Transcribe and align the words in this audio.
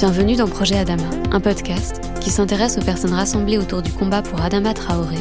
Bienvenue 0.00 0.34
dans 0.34 0.48
Projet 0.48 0.78
Adama, 0.78 1.10
un 1.30 1.40
podcast 1.40 2.00
qui 2.22 2.30
s'intéresse 2.30 2.78
aux 2.78 2.82
personnes 2.82 3.12
rassemblées 3.12 3.58
autour 3.58 3.82
du 3.82 3.92
combat 3.92 4.22
pour 4.22 4.40
Adama 4.40 4.72
Traoré, 4.72 5.18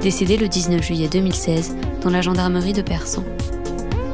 décédé 0.00 0.38
le 0.38 0.48
19 0.48 0.82
juillet 0.82 1.06
2016 1.06 1.76
dans 2.00 2.08
la 2.08 2.22
gendarmerie 2.22 2.72
de 2.72 2.80
Persan. 2.80 3.24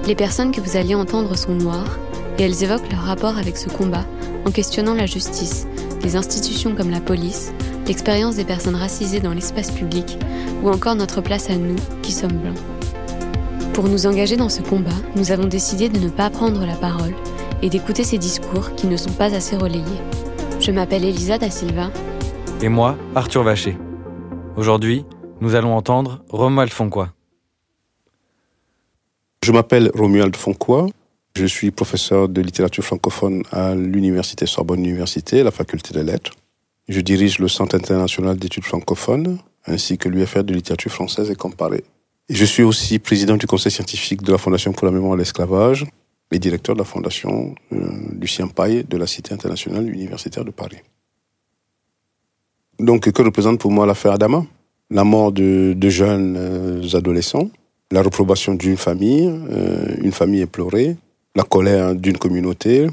Les 0.09 0.16
personnes 0.16 0.50
que 0.50 0.60
vous 0.60 0.77
alliez 0.77 0.96
entendre 0.96 1.38
sont 1.38 1.54
noires 1.54 2.00
et 2.36 2.42
elles 2.42 2.64
évoquent 2.64 2.91
leur 2.91 3.02
rapport 3.02 3.38
avec 3.38 3.56
ce 3.56 3.68
combat 3.68 4.04
en 4.45 4.50
questionnant 4.50 4.95
la 4.95 5.06
justice, 5.06 5.68
les 6.02 6.16
institutions 6.16 6.74
comme 6.74 6.91
la 6.91 7.00
police, 7.00 7.52
l'expérience 7.87 8.34
des 8.34 8.45
personnes 8.45 8.74
racisées 8.74 9.20
dans 9.20 9.34
l'espace 9.34 9.70
public 9.70 10.19
ou 10.64 10.69
encore 10.69 10.96
notre 10.96 11.20
place 11.20 11.48
à 11.48 11.55
nous 11.55 11.77
qui 12.02 12.10
sommes 12.10 12.38
blancs. 12.38 12.59
Pour 13.73 13.84
nous 13.88 14.09
engager 14.09 14.37
dans 14.37 14.48
ce 14.48 14.62
combat, 14.62 14.91
nous 15.14 15.30
avons 15.30 15.46
décidé 15.46 15.88
de 15.88 16.00
ne 16.00 16.09
pas 16.09 16.28
prendre 16.28 16.66
la 16.66 16.74
parole 16.74 17.14
et 17.62 17.68
d'écouter 17.68 18.04
ces 18.04 18.18
discours 18.18 18.74
qui 18.74 18.86
ne 18.86 18.96
sont 18.96 19.12
pas 19.12 19.34
assez 19.34 19.56
relayés. 19.56 19.82
Je 20.60 20.70
m'appelle 20.70 21.04
Elisa 21.04 21.38
da 21.38 21.50
Silva. 21.50 21.90
Et 22.62 22.68
moi, 22.68 22.96
Arthur 23.14 23.42
Vacher. 23.42 23.76
Aujourd'hui, 24.56 25.04
nous 25.40 25.54
allons 25.54 25.74
entendre 25.76 26.22
Romuald 26.30 26.72
Fonquois. 26.72 27.12
Je 29.44 29.52
m'appelle 29.52 29.90
Romuald 29.94 30.34
Fonquois. 30.36 30.86
Je 31.36 31.46
suis 31.46 31.70
professeur 31.70 32.28
de 32.28 32.40
littérature 32.40 32.84
francophone 32.84 33.44
à 33.52 33.74
l'Université 33.74 34.46
Sorbonne 34.46 34.80
Université, 34.80 35.42
la 35.45 35.52
faculté 35.52 35.95
des 35.95 36.02
lettres. 36.02 36.32
Je 36.88 37.00
dirige 37.00 37.38
le 37.38 37.48
Centre 37.48 37.76
international 37.76 38.36
d'études 38.36 38.64
francophones 38.64 39.38
ainsi 39.66 39.98
que 39.98 40.09
l'UFR 40.09 40.42
de 40.42 40.54
littérature 40.54 40.90
française 40.90 41.30
et 41.30 41.36
comparée. 41.36 41.84
je 42.28 42.45
suis 42.45 42.62
aussi 42.62 42.98
président 42.98 43.36
du 43.36 43.46
conseil 43.46 43.70
scientifique 43.70 44.22
de 44.22 44.32
la 44.32 44.38
Fondation 44.38 44.72
pour 44.72 44.86
la 44.86 44.92
mémoire 44.92 45.12
de 45.12 45.18
l'esclavage 45.18 45.87
et 46.30 46.38
directeur 46.38 46.74
de 46.74 46.80
la 46.80 46.84
Fondation 46.84 47.54
euh, 47.73 47.76
Lucien 48.21 48.48
Paille 48.48 48.84
de 48.84 48.96
la 48.96 49.07
Cité 49.07 49.32
internationale 49.32 49.88
universitaire 49.88 50.45
de 50.45 50.51
Paris. 50.51 50.79
Donc, 52.79 53.10
que 53.10 53.23
représente 53.23 53.59
pour 53.59 53.71
moi 53.71 53.87
l'affaire 53.87 54.12
Adama? 54.12 54.45
La 54.90 55.04
mort 55.04 55.32
de, 55.32 55.74
de 55.76 55.88
jeunes 55.88 56.37
euh, 56.38 56.96
adolescents, 56.96 57.51
la 57.90 58.02
reprobation 58.02 58.54
d'une 58.54 58.76
famille, 58.76 59.29
euh, 59.29 59.96
une 60.01 60.12
famille 60.12 60.43
éplorée, 60.43 60.96
la 61.34 61.43
colère 61.43 61.95
d'une 61.95 62.16
communauté, 62.16 62.87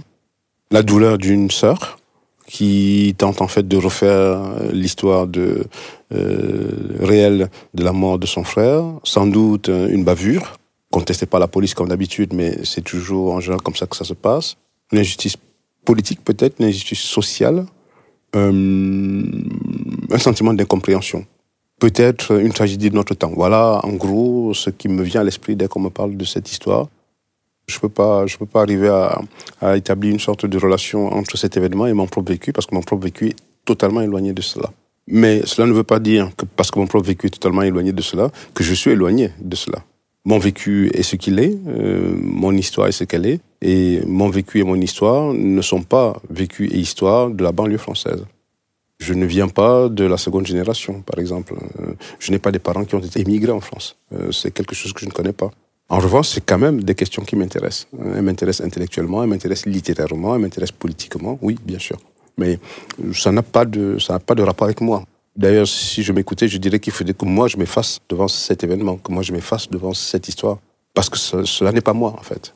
la 0.72 0.82
douleur 0.82 1.18
d'une 1.18 1.52
sœur 1.52 2.00
qui 2.48 3.16
tente 3.18 3.42
en 3.42 3.48
fait 3.48 3.68
de 3.68 3.78
refaire 3.78 4.40
l'histoire 4.72 5.26
de 5.26 5.66
réelle 6.12 7.50
de 7.74 7.84
la 7.84 7.92
mort 7.92 8.20
de 8.20 8.28
son 8.28 8.44
frère, 8.44 8.84
sans 9.04 9.26
doute 9.26 9.68
une 9.68 10.04
bavure, 10.04 10.60
contestée 10.96 11.26
par 11.26 11.42
la 11.42 11.50
police 11.50 11.74
comme 11.74 11.90
d'habitude, 11.90 12.32
mais 12.34 12.52
c'est 12.64 12.86
toujours 12.94 13.34
en 13.34 13.42
général 13.42 13.62
comme 13.62 13.76
ça 13.76 13.86
que 13.86 13.98
ça 13.98 14.06
se 14.06 14.14
passe. 14.14 14.56
Une 14.94 15.00
injustice 15.00 15.36
politique 15.84 16.22
peut-être, 16.24 16.56
une 16.62 16.68
injustice 16.68 17.02
sociale, 17.02 17.66
euh, 18.34 19.22
un 20.10 20.18
sentiment 20.18 20.54
d'incompréhension. 20.54 21.26
Peut-être 21.80 22.40
une 22.40 22.54
tragédie 22.54 22.90
de 22.90 22.96
notre 22.96 23.14
temps. 23.14 23.34
Voilà, 23.36 23.82
en 23.84 23.92
gros, 24.04 24.54
ce 24.54 24.70
qui 24.70 24.88
me 24.88 25.04
vient 25.04 25.20
à 25.20 25.26
l'esprit 25.26 25.58
dès 25.58 25.68
qu'on 25.68 25.82
me 25.82 25.90
parle 25.90 26.16
de 26.16 26.24
cette 26.24 26.50
histoire. 26.50 26.88
Je 27.68 27.78
peux 27.78 27.90
pas, 27.90 28.26
je 28.26 28.38
peux 28.38 28.46
pas 28.46 28.62
arriver 28.62 28.88
à, 28.88 29.76
établir 29.76 30.14
une 30.14 30.24
sorte 30.28 30.46
de 30.46 30.58
relation 30.58 31.12
entre 31.12 31.36
cet 31.36 31.58
événement 31.58 31.88
et 31.88 31.94
mon 31.94 32.08
propre 32.08 32.32
vécu 32.32 32.54
parce 32.54 32.68
que 32.68 32.76
mon 32.76 32.84
propre 32.90 33.04
vécu 33.04 33.24
est 33.32 33.40
totalement 33.66 34.02
éloigné 34.02 34.32
de 34.32 34.42
cela. 34.42 34.70
Mais 35.08 35.46
cela 35.46 35.68
ne 35.68 35.74
veut 35.74 35.90
pas 35.96 36.00
dire 36.00 36.32
que 36.38 36.46
parce 36.46 36.72
que 36.72 36.80
mon 36.80 36.88
propre 36.88 37.08
vécu 37.08 37.28
est 37.28 37.38
totalement 37.38 37.64
éloigné 37.64 37.92
de 37.92 38.02
cela, 38.02 38.32
que 38.54 38.64
je 38.64 38.74
suis 38.74 38.92
éloigné 38.92 39.32
de 39.42 39.58
cela. 39.58 39.80
Mon 40.28 40.40
vécu 40.40 40.90
est 40.96 41.04
ce 41.04 41.16
qu'il 41.16 41.40
est, 41.40 41.56
euh, 41.68 42.16
mon 42.20 42.52
histoire 42.54 42.88
est 42.88 42.92
ce 42.92 43.04
qu'elle 43.04 43.28
est, 43.28 43.42
et 43.62 44.02
mon 44.08 44.30
vécu 44.30 44.60
et 44.60 44.64
mon 44.64 44.76
histoire 44.76 45.34
ne 45.34 45.62
sont 45.62 45.84
pas 45.84 46.20
vécu 46.32 46.66
et 46.66 46.78
histoire 46.80 47.30
de 47.30 47.44
la 47.44 47.52
banlieue 47.52 47.78
française. 47.78 48.26
Je 48.98 49.14
ne 49.14 49.26
viens 49.28 49.50
pas 49.50 49.88
de 49.88 50.04
la 50.04 50.18
seconde 50.18 50.48
génération, 50.48 51.02
par 51.02 51.20
exemple. 51.20 51.54
Euh, 51.80 51.94
je 52.18 52.32
n'ai 52.32 52.40
pas 52.40 52.52
des 52.52 52.58
parents 52.60 52.86
qui 52.86 52.96
ont 52.96 53.00
été 53.00 53.22
émigrés 53.22 53.52
en 53.52 53.60
France. 53.60 53.98
Euh, 54.14 54.32
c'est 54.32 54.50
quelque 54.52 54.74
chose 54.74 54.94
que 54.94 55.02
je 55.02 55.06
ne 55.06 55.12
connais 55.12 55.34
pas. 55.34 55.52
En 55.90 56.00
revanche, 56.00 56.30
c'est 56.30 56.44
quand 56.44 56.58
même 56.58 56.84
des 56.84 56.96
questions 56.96 57.24
qui 57.24 57.36
m'intéressent. 57.36 57.88
Elles 58.16 58.24
m'intéressent 58.24 58.66
intellectuellement, 58.66 59.22
elles 59.22 59.30
m'intéressent 59.30 59.72
littérairement, 59.72 60.34
elles 60.34 60.42
m'intéressent 60.42 60.78
politiquement, 60.80 61.38
oui, 61.44 61.60
bien 61.64 61.78
sûr. 61.78 61.98
Mais 62.40 62.58
ça 63.14 63.32
n'a 63.32 63.44
pas 63.44 63.66
de, 63.66 64.00
ça 64.00 64.14
n'a 64.14 64.20
pas 64.20 64.34
de 64.34 64.42
rapport 64.42 64.66
avec 64.66 64.82
moi. 64.82 65.04
D'ailleurs, 65.36 65.68
si 65.68 66.02
je 66.02 66.14
m'écoutais, 66.14 66.48
je 66.48 66.58
dirais 66.58 66.80
qu'il 66.80 66.94
faudrait 66.94 67.14
que 67.14 67.26
moi 67.26 67.48
je 67.48 67.58
m'efface 67.58 68.00
devant 68.10 68.28
cet 68.28 68.64
événement, 68.64 68.98
que 68.98 69.12
moi 69.12 69.22
je 69.22 69.34
m'efface 69.34 69.70
devant 69.70 69.94
cette 69.94 70.28
histoire. 70.28 70.58
Parce 70.94 71.10
que 71.10 71.18
cela 71.18 71.72
n'est 71.74 71.82
pas 71.82 71.94
moi, 71.94 72.16
en 72.18 72.24
fait. 72.24 72.56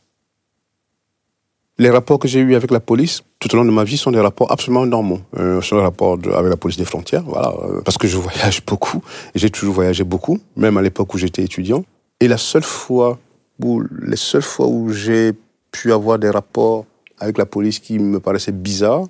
Les 1.77 1.89
rapports 1.89 2.19
que 2.19 2.27
j'ai 2.27 2.39
eus 2.39 2.55
avec 2.55 2.71
la 2.71 2.79
police 2.79 3.21
tout 3.39 3.53
au 3.53 3.57
long 3.57 3.63
de 3.63 3.71
ma 3.71 3.85
vie 3.85 3.97
sont 3.97 4.11
des 4.11 4.19
rapports 4.19 4.51
absolument 4.51 4.85
normaux. 4.85 5.21
Euh, 5.37 5.61
sont 5.61 5.77
des 5.77 5.81
rapports 5.81 6.13
avec 6.13 6.49
la 6.49 6.57
police 6.57 6.77
des 6.77 6.85
frontières, 6.85 7.23
voilà, 7.23 7.53
euh, 7.63 7.81
parce 7.81 7.97
que 7.97 8.07
je 8.07 8.17
voyage 8.17 8.65
beaucoup 8.65 9.01
j'ai 9.35 9.49
toujours 9.49 9.75
voyagé 9.75 10.03
beaucoup, 10.03 10.39
même 10.57 10.77
à 10.77 10.81
l'époque 10.81 11.13
où 11.13 11.17
j'étais 11.17 11.43
étudiant. 11.43 11.85
Et 12.19 12.27
la 12.27 12.37
seule 12.37 12.63
fois 12.63 13.17
où, 13.63 13.81
les 14.01 14.17
seules 14.17 14.41
fois 14.41 14.67
où 14.67 14.91
j'ai 14.91 15.31
pu 15.71 15.93
avoir 15.93 16.19
des 16.19 16.29
rapports 16.29 16.85
avec 17.17 17.37
la 17.37 17.45
police 17.45 17.79
qui 17.79 17.99
me 17.99 18.19
paraissaient 18.19 18.51
bizarres, 18.51 19.05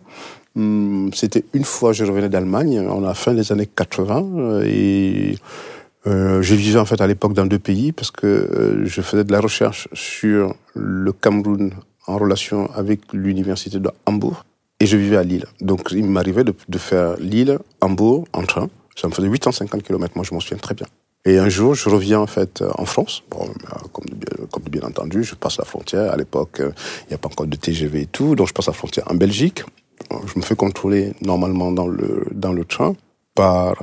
hmm, 0.55 1.09
c'était 1.13 1.43
une 1.53 1.63
fois 1.63 1.93
je 1.93 2.03
revenais 2.03 2.29
d'Allemagne, 2.29 2.79
on 2.89 3.03
a 3.03 3.13
fin 3.13 3.33
des 3.33 3.51
années 3.51 3.67
80, 3.67 4.27
euh, 4.35 4.63
et 4.65 5.37
euh, 6.07 6.41
je 6.41 6.55
vivais 6.55 6.79
en 6.79 6.85
fait 6.85 7.01
à 7.01 7.07
l'époque 7.07 7.33
dans 7.33 7.45
deux 7.45 7.59
pays 7.59 7.91
parce 7.91 8.11
que 8.11 8.25
euh, 8.25 8.85
je 8.85 9.01
faisais 9.01 9.23
de 9.23 9.31
la 9.31 9.41
recherche 9.41 9.89
sur 9.93 10.55
le 10.73 11.11
Cameroun 11.11 11.73
en 12.07 12.17
relation 12.17 12.71
avec 12.73 13.01
l'université 13.13 13.79
de 13.79 13.89
Hambourg 14.05 14.45
et 14.79 14.85
je 14.85 14.95
vivais 14.95 15.17
à 15.17 15.23
Lille. 15.23 15.45
Donc 15.59 15.91
il 15.91 16.05
m'arrivait 16.05 16.45
de, 16.45 16.77
faire 16.77 17.17
Lille-Hambourg 17.17 18.25
en 18.33 18.43
train. 18.43 18.69
Ça 18.95 19.07
me 19.07 19.13
faisait 19.13 19.27
850 19.27 19.83
km, 19.83 20.13
moi 20.15 20.25
je 20.27 20.33
m'en 20.33 20.39
souviens 20.39 20.57
très 20.57 20.73
bien. 20.73 20.87
Et 21.25 21.37
un 21.37 21.49
jour, 21.49 21.75
je 21.75 21.89
reviens 21.89 22.19
en 22.19 22.27
fait 22.27 22.63
en 22.77 22.85
France. 22.85 23.23
Comme, 23.29 23.53
comme 24.51 24.63
bien 24.71 24.83
entendu, 24.83 25.23
je 25.25 25.35
passe 25.35 25.57
la 25.57 25.65
frontière. 25.65 26.13
À 26.13 26.17
l'époque, 26.17 26.59
il 26.61 27.09
n'y 27.09 27.13
a 27.13 27.17
pas 27.17 27.27
encore 27.27 27.45
de 27.45 27.57
TGV 27.57 28.03
et 28.03 28.05
tout, 28.05 28.35
donc 28.35 28.47
je 28.47 28.53
passe 28.53 28.67
la 28.67 28.73
frontière 28.73 29.05
en 29.11 29.15
Belgique. 29.15 29.63
Je 30.25 30.39
me 30.39 30.43
fais 30.43 30.55
contrôler 30.55 31.13
normalement 31.21 31.71
dans 31.71 31.87
le 31.87 32.25
dans 32.31 32.53
le 32.53 32.65
train 32.65 32.95
par 33.35 33.75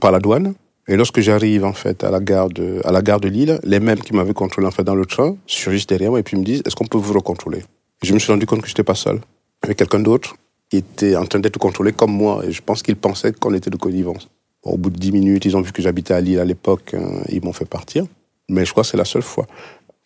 par 0.00 0.10
la 0.10 0.20
douane. 0.20 0.54
Et 0.88 0.96
lorsque 0.96 1.20
j'arrive 1.20 1.64
en 1.64 1.72
fait 1.72 2.04
à 2.04 2.10
la 2.10 2.20
gare 2.20 2.48
de 2.48 2.80
à 2.84 2.92
la 2.92 3.02
gare 3.02 3.20
de 3.20 3.28
Lille, 3.28 3.58
les 3.64 3.80
mêmes 3.80 3.98
qui 3.98 4.14
m'avaient 4.14 4.34
contrôlé 4.34 4.66
en 4.66 4.70
fait 4.70 4.84
dans 4.84 4.94
le 4.94 5.06
train 5.06 5.36
surgissent 5.46 5.86
derrière 5.86 6.10
moi 6.10 6.20
et 6.20 6.22
puis 6.22 6.36
me 6.36 6.44
disent 6.44 6.62
est-ce 6.64 6.76
qu'on 6.76 6.86
peut 6.86 6.98
vous 6.98 7.12
recontrôler? 7.12 7.62
Je 8.02 8.12
me 8.12 8.18
suis 8.18 8.30
rendu 8.30 8.46
compte 8.46 8.62
que 8.62 8.68
j'étais 8.68 8.84
pas 8.84 8.94
seul, 8.94 9.20
avec 9.62 9.78
quelqu'un 9.78 10.00
d'autre 10.00 10.36
qui 10.70 10.78
était 10.78 11.16
en 11.16 11.26
train 11.26 11.38
d'être 11.38 11.58
contrôlé 11.58 11.92
comme 11.92 12.12
moi. 12.12 12.44
Et 12.44 12.52
je 12.52 12.62
pense 12.62 12.82
qu'il 12.82 12.96
pensait 12.96 13.32
qu'on 13.32 13.54
était 13.54 13.70
de 13.70 13.76
connivence. 13.76 14.28
Au 14.62 14.76
bout 14.76 14.90
de 14.90 14.98
dix 14.98 15.12
minutes, 15.12 15.44
ils 15.44 15.56
ont 15.56 15.60
vu 15.60 15.72
que 15.72 15.80
j'habitais 15.80 16.14
à 16.14 16.20
Lille 16.20 16.40
à 16.40 16.44
l'époque, 16.44 16.94
euh, 16.94 17.20
ils 17.28 17.42
m'ont 17.44 17.52
fait 17.52 17.64
partir. 17.64 18.04
Mais 18.48 18.64
je 18.64 18.72
crois 18.72 18.82
que 18.82 18.88
c'est 18.88 18.96
la 18.96 19.04
seule 19.04 19.22
fois. 19.22 19.46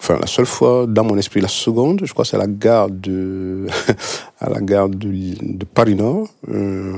Enfin, 0.02 0.16
la 0.18 0.26
seule 0.26 0.46
fois 0.46 0.86
dans 0.88 1.04
mon 1.04 1.18
esprit, 1.18 1.42
la 1.42 1.48
seconde, 1.48 2.00
je 2.04 2.12
crois 2.14 2.24
c'est 2.24 2.36
à 2.36 2.38
la 2.38 2.46
gare 2.46 2.88
de, 2.88 3.66
à 4.40 4.48
la 4.48 4.60
gare 4.62 4.88
de, 4.88 4.96
de 4.96 5.64
Paris 5.66 5.94
Nord. 5.94 6.28
Euh, 6.48 6.94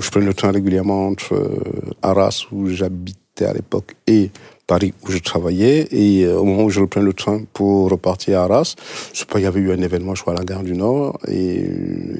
je 0.00 0.08
prenais 0.08 0.26
le 0.26 0.34
train 0.34 0.52
régulièrement 0.52 1.08
entre 1.08 1.34
euh, 1.34 1.58
Arras 2.00 2.44
où 2.52 2.68
j'habitais 2.68 3.44
à 3.44 3.52
l'époque 3.52 3.96
et 4.06 4.30
Paris 4.68 4.94
où 5.04 5.10
je 5.10 5.18
travaillais. 5.18 5.88
Et 5.90 6.24
euh, 6.24 6.38
au 6.38 6.44
moment 6.44 6.62
où 6.62 6.70
je 6.70 6.78
reprends 6.78 7.00
le 7.00 7.12
train 7.12 7.42
pour 7.52 7.90
repartir 7.90 8.38
à 8.38 8.44
Arras, 8.44 8.76
je 9.12 9.18
sais 9.18 9.26
pas, 9.26 9.40
il 9.40 9.42
y 9.42 9.46
avait 9.46 9.58
eu 9.58 9.72
un 9.72 9.82
événement, 9.82 10.14
je 10.14 10.22
crois, 10.22 10.34
à 10.34 10.38
la 10.38 10.44
gare 10.44 10.62
du 10.62 10.74
Nord, 10.74 11.18
et 11.26 11.64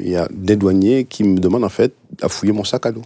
il 0.01 0.11
y 0.11 0.17
a 0.17 0.27
des 0.33 0.57
douaniers 0.57 1.05
qui 1.05 1.23
me 1.23 1.39
demandent 1.39 1.65
en 1.65 1.69
fait 1.69 1.95
à 2.21 2.29
fouiller 2.29 2.53
mon 2.53 2.65
sac 2.65 2.87
à 2.87 2.93
dos. 2.93 3.03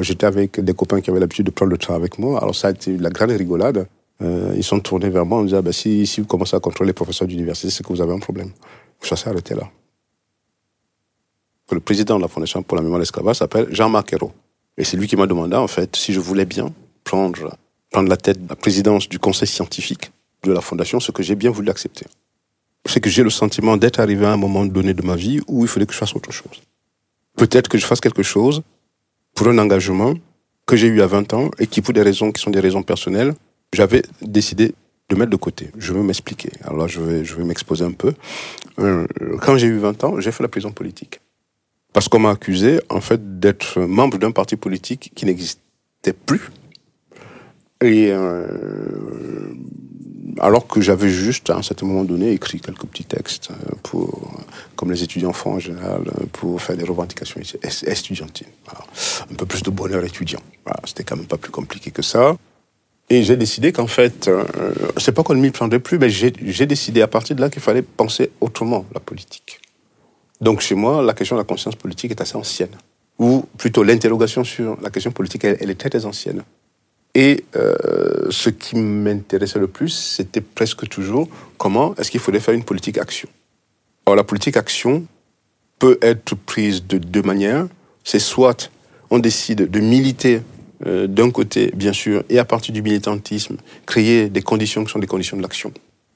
J'étais 0.00 0.26
avec 0.26 0.60
des 0.60 0.74
copains 0.74 1.00
qui 1.00 1.10
avaient 1.10 1.20
l'habitude 1.20 1.46
de 1.46 1.50
prendre 1.50 1.72
le 1.72 1.78
train 1.78 1.96
avec 1.96 2.20
moi. 2.20 2.40
Alors 2.40 2.54
ça 2.54 2.68
a 2.68 2.70
été 2.70 2.96
la 2.96 3.10
grande 3.10 3.30
rigolade. 3.30 3.88
Euh, 4.22 4.54
ils 4.56 4.64
sont 4.64 4.80
tournés 4.80 5.10
vers 5.10 5.26
moi 5.26 5.38
en 5.38 5.44
disant, 5.44 5.62
bah, 5.62 5.72
si, 5.72 6.06
si 6.06 6.20
vous 6.20 6.26
commencez 6.26 6.56
à 6.56 6.60
contrôler 6.60 6.88
les 6.88 6.94
professeurs 6.94 7.28
d'université, 7.28 7.70
c'est 7.70 7.84
que 7.84 7.92
vous 7.92 8.00
avez 8.00 8.14
un 8.14 8.18
problème. 8.18 8.52
Ça 9.00 9.16
s'est 9.16 9.28
arrêté 9.28 9.54
là. 9.54 9.70
Le 11.70 11.80
président 11.80 12.16
de 12.16 12.22
la 12.22 12.28
Fondation 12.28 12.62
pour 12.62 12.76
la 12.76 12.82
mémoire 12.82 12.98
de 12.98 13.02
l'esclavage 13.02 13.36
s'appelle 13.36 13.66
Jean-Marc 13.70 14.12
Ayrault. 14.12 14.32
Et 14.78 14.84
c'est 14.84 14.96
lui 14.96 15.08
qui 15.08 15.16
m'a 15.16 15.26
demandé, 15.26 15.56
en 15.56 15.66
fait, 15.66 15.96
si 15.96 16.12
je 16.12 16.20
voulais 16.20 16.44
bien 16.44 16.72
prendre, 17.02 17.56
prendre 17.90 18.08
la 18.08 18.16
tête 18.16 18.42
de 18.44 18.48
la 18.48 18.56
présidence 18.56 19.08
du 19.08 19.18
conseil 19.18 19.48
scientifique 19.48 20.12
de 20.44 20.52
la 20.52 20.60
Fondation, 20.60 21.00
ce 21.00 21.10
que 21.10 21.22
j'ai 21.22 21.34
bien 21.34 21.50
voulu 21.50 21.70
accepter. 21.70 22.06
C'est 22.86 23.00
que 23.00 23.10
j'ai 23.10 23.24
le 23.24 23.30
sentiment 23.30 23.76
d'être 23.76 23.98
arrivé 23.98 24.26
à 24.26 24.32
un 24.32 24.36
moment 24.36 24.64
donné 24.64 24.94
de 24.94 25.02
ma 25.02 25.16
vie 25.16 25.40
où 25.48 25.64
il 25.64 25.68
fallait 25.68 25.86
que 25.86 25.92
je 25.92 25.98
fasse 25.98 26.14
autre 26.14 26.30
chose. 26.30 26.62
Peut-être 27.36 27.68
que 27.68 27.78
je 27.78 27.84
fasse 27.84 28.00
quelque 28.00 28.22
chose 28.22 28.62
pour 29.34 29.48
un 29.48 29.58
engagement 29.58 30.14
que 30.66 30.76
j'ai 30.76 30.86
eu 30.86 31.00
à 31.02 31.06
20 31.06 31.34
ans 31.34 31.50
et 31.58 31.66
qui, 31.66 31.80
pour 31.80 31.94
des 31.94 32.02
raisons 32.02 32.30
qui 32.30 32.40
sont 32.40 32.50
des 32.50 32.60
raisons 32.60 32.82
personnelles, 32.82 33.34
j'avais 33.72 34.02
décidé 34.22 34.74
de 35.08 35.16
mettre 35.16 35.30
de 35.30 35.36
côté. 35.36 35.70
Je 35.76 35.92
veux 35.92 36.02
m'expliquer. 36.02 36.50
Alors 36.64 36.88
je 36.88 37.00
vais, 37.00 37.24
je 37.24 37.34
vais 37.36 37.44
m'exposer 37.44 37.84
un 37.84 37.92
peu. 37.92 38.14
Euh, 38.78 39.06
quand 39.40 39.56
j'ai 39.56 39.66
eu 39.66 39.78
20 39.78 40.04
ans, 40.04 40.20
j'ai 40.20 40.32
fait 40.32 40.42
la 40.42 40.48
prison 40.48 40.72
politique. 40.72 41.20
Parce 41.92 42.08
qu'on 42.08 42.18
m'a 42.18 42.30
accusé, 42.30 42.80
en 42.90 43.00
fait, 43.00 43.38
d'être 43.38 43.80
membre 43.80 44.18
d'un 44.18 44.32
parti 44.32 44.56
politique 44.56 45.12
qui 45.14 45.24
n'existait 45.24 46.12
plus. 46.12 46.50
Et 47.82 48.10
euh, 48.10 49.54
alors 50.40 50.66
que 50.66 50.80
j'avais 50.80 51.08
juste, 51.08 51.50
à 51.50 51.56
un 51.56 51.62
certain 51.62 51.86
moment 51.86 52.04
donné, 52.04 52.32
écrit 52.32 52.60
quelques 52.60 52.84
petits 52.86 53.04
textes 53.04 53.50
pour 53.82 54.30
comme 54.76 54.90
les 54.92 55.02
étudiants 55.02 55.32
font 55.32 55.54
en 55.54 55.58
général, 55.58 56.02
pour 56.32 56.60
faire 56.60 56.76
des 56.76 56.84
revendications 56.84 57.40
estudiantines. 57.62 58.46
Un 59.30 59.34
peu 59.34 59.46
plus 59.46 59.62
de 59.62 59.70
bonheur 59.70 60.04
étudiant. 60.04 60.40
C'était 60.84 61.04
quand 61.04 61.16
même 61.16 61.26
pas 61.26 61.38
plus 61.38 61.52
compliqué 61.52 61.90
que 61.90 62.02
ça. 62.02 62.36
Et 63.08 63.22
j'ai 63.22 63.36
décidé 63.36 63.72
qu'en 63.72 63.86
fait, 63.86 64.26
euh, 64.26 64.44
c'est 64.96 65.12
pas 65.12 65.22
qu'on 65.22 65.34
ne 65.34 65.40
m'y 65.40 65.50
prendrait 65.50 65.78
plus, 65.78 65.98
mais 65.98 66.10
j'ai 66.10 66.66
décidé 66.66 67.02
à 67.02 67.06
partir 67.06 67.36
de 67.36 67.40
là 67.40 67.50
qu'il 67.50 67.62
fallait 67.62 67.82
penser 67.82 68.30
autrement 68.40 68.84
la 68.92 69.00
politique. 69.00 69.60
Donc 70.40 70.60
chez 70.60 70.74
moi, 70.74 71.02
la 71.02 71.14
question 71.14 71.36
de 71.36 71.40
la 71.40 71.44
conscience 71.44 71.76
politique 71.76 72.10
est 72.10 72.20
assez 72.20 72.36
ancienne. 72.36 72.76
Ou 73.18 73.46
plutôt 73.56 73.82
l'interrogation 73.82 74.44
sur 74.44 74.76
la 74.82 74.90
question 74.90 75.12
politique, 75.12 75.44
elle, 75.44 75.70
est 75.70 75.78
très, 75.78 75.88
très 75.88 76.04
ancienne. 76.04 76.42
Et 77.14 77.44
euh, 77.54 78.26
ce 78.28 78.50
qui 78.50 78.76
m'intéressait 78.76 79.58
le 79.58 79.68
plus, 79.68 79.88
c'était 79.88 80.42
presque 80.42 80.86
toujours 80.88 81.28
comment 81.56 81.94
est-ce 81.96 82.10
qu'il 82.10 82.20
faudrait 82.20 82.40
faire 82.40 82.54
une 82.54 82.64
politique 82.64 82.98
action. 82.98 83.28
Alors 84.04 84.16
la 84.16 84.24
politique 84.24 84.56
action 84.56 85.06
peut 85.78 85.98
être 86.02 86.34
prise 86.34 86.86
de 86.86 86.98
deux 86.98 87.22
manières. 87.22 87.68
C'est 88.04 88.18
soit 88.18 88.70
on 89.10 89.18
décide 89.18 89.70
de 89.70 89.80
militer 89.80 90.42
euh, 90.84 91.06
d'un 91.06 91.30
côté, 91.30 91.70
bien 91.74 91.92
sûr, 91.92 92.22
et 92.28 92.38
à 92.38 92.44
partir 92.44 92.74
du 92.74 92.82
militantisme, 92.82 93.56
créer 93.86 94.28
des 94.28 94.42
conditions 94.42 94.84
qui 94.84 94.92
sont 94.92 94.98
des 94.98 95.06
conditions 95.06 95.36
de 95.36 95.42
l'action. 95.42 95.72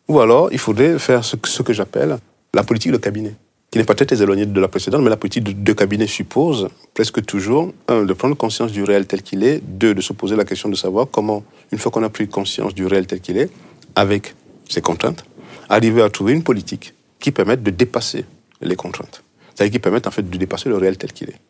Ou 0.08 0.20
alors, 0.20 0.48
il 0.52 0.58
faudrait 0.58 0.98
faire 0.98 1.24
ce, 1.24 1.36
que 1.36 1.72
j'appelle 1.72 2.18
la 2.52 2.62
politique 2.62 2.92
de 2.92 2.98
cabinet, 2.98 3.34
qui 3.70 3.78
n'est 3.78 3.84
pas 3.84 3.94
très 3.94 4.22
éloignée 4.22 4.44
de 4.44 4.60
la 4.60 4.68
précédente, 4.68 5.02
mais 5.02 5.08
la 5.08 5.16
politique 5.16 5.62
de, 5.62 5.72
cabinet 5.72 6.06
suppose 6.06 6.68
presque 6.92 7.24
toujours, 7.24 7.72
un, 7.88 8.02
de 8.02 8.12
prendre 8.12 8.36
conscience 8.36 8.72
du 8.72 8.82
réel 8.82 9.06
tel 9.06 9.22
qu'il 9.22 9.44
est, 9.44 9.62
deux, 9.64 9.94
de 9.94 10.00
se 10.00 10.12
poser 10.12 10.36
la 10.36 10.44
question 10.44 10.68
de 10.68 10.76
savoir 10.76 11.06
comment, 11.10 11.42
une 11.72 11.78
fois 11.78 11.90
qu'on 11.90 12.02
a 12.02 12.10
pris 12.10 12.28
conscience 12.28 12.74
du 12.74 12.86
réel 12.86 13.06
tel 13.06 13.20
qu'il 13.20 13.38
est, 13.38 13.50
avec 13.94 14.34
ses 14.68 14.82
contraintes, 14.82 15.24
arriver 15.68 16.02
à 16.02 16.10
trouver 16.10 16.32
une 16.32 16.42
politique 16.42 16.92
qui 17.18 17.30
permette 17.30 17.62
de 17.62 17.70
dépasser 17.70 18.24
les 18.60 18.76
contraintes. 18.76 19.22
C'est-à-dire 19.54 19.72
qui 19.72 19.78
permette 19.78 20.06
en 20.06 20.10
fait 20.10 20.28
de 20.28 20.36
dépasser 20.36 20.68
le 20.68 20.76
réel 20.76 20.98
tel 20.98 21.12
qu'il 21.12 21.30
est. 21.30 21.40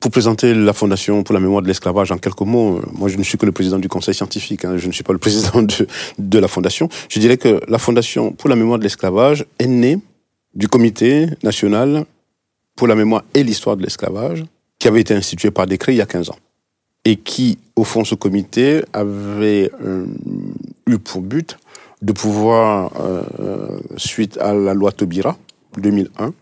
Pour 0.00 0.10
présenter 0.10 0.54
la 0.54 0.72
Fondation 0.72 1.22
pour 1.22 1.34
la 1.34 1.40
mémoire 1.40 1.60
de 1.60 1.68
l'esclavage 1.68 2.10
en 2.10 2.16
quelques 2.16 2.40
mots, 2.40 2.80
moi 2.92 3.10
je 3.10 3.18
ne 3.18 3.22
suis 3.22 3.36
que 3.36 3.44
le 3.44 3.52
président 3.52 3.78
du 3.78 3.88
conseil 3.88 4.14
scientifique, 4.14 4.64
hein, 4.64 4.78
je 4.78 4.86
ne 4.86 4.92
suis 4.92 5.04
pas 5.04 5.12
le 5.12 5.18
président 5.18 5.62
de, 5.62 5.86
de 6.18 6.38
la 6.38 6.48
Fondation. 6.48 6.88
Je 7.10 7.20
dirais 7.20 7.36
que 7.36 7.60
la 7.68 7.78
Fondation 7.78 8.32
pour 8.32 8.48
la 8.48 8.56
mémoire 8.56 8.78
de 8.78 8.84
l'esclavage 8.84 9.44
est 9.58 9.66
née 9.66 9.98
du 10.54 10.68
comité 10.68 11.26
national 11.42 12.06
pour 12.76 12.88
la 12.88 12.94
mémoire 12.94 13.22
et 13.34 13.44
l'histoire 13.44 13.76
de 13.76 13.82
l'esclavage, 13.82 14.42
qui 14.78 14.88
avait 14.88 15.02
été 15.02 15.14
institué 15.14 15.50
par 15.50 15.66
décret 15.66 15.92
il 15.92 15.98
y 15.98 16.00
a 16.00 16.06
15 16.06 16.30
ans. 16.30 16.38
Et 17.04 17.16
qui, 17.16 17.58
au 17.76 17.84
fond, 17.84 18.04
ce 18.04 18.14
comité 18.14 18.82
avait 18.94 19.70
euh, 19.84 20.06
eu 20.86 20.98
pour 20.98 21.20
but 21.20 21.58
de 22.00 22.12
pouvoir, 22.12 22.92
euh, 23.00 23.78
suite 23.98 24.38
à 24.38 24.54
la 24.54 24.72
loi 24.72 24.92
Taubira 24.92 25.36
2001, 25.76 26.32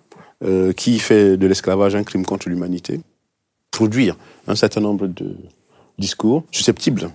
euh, 0.45 0.73
qui 0.73 1.01
fait 1.01 1.37
de 1.37 1.47
l'esclavage 1.49 1.97
un 1.97 2.05
crime 2.05 2.25
contre 2.25 2.49
l'humanité, 2.49 3.01
produire 3.79 4.17
un 4.49 4.57
certain 4.57 4.81
nombre 4.81 5.07
de 5.07 5.29
discours 6.05 6.41
susceptibles 6.51 7.07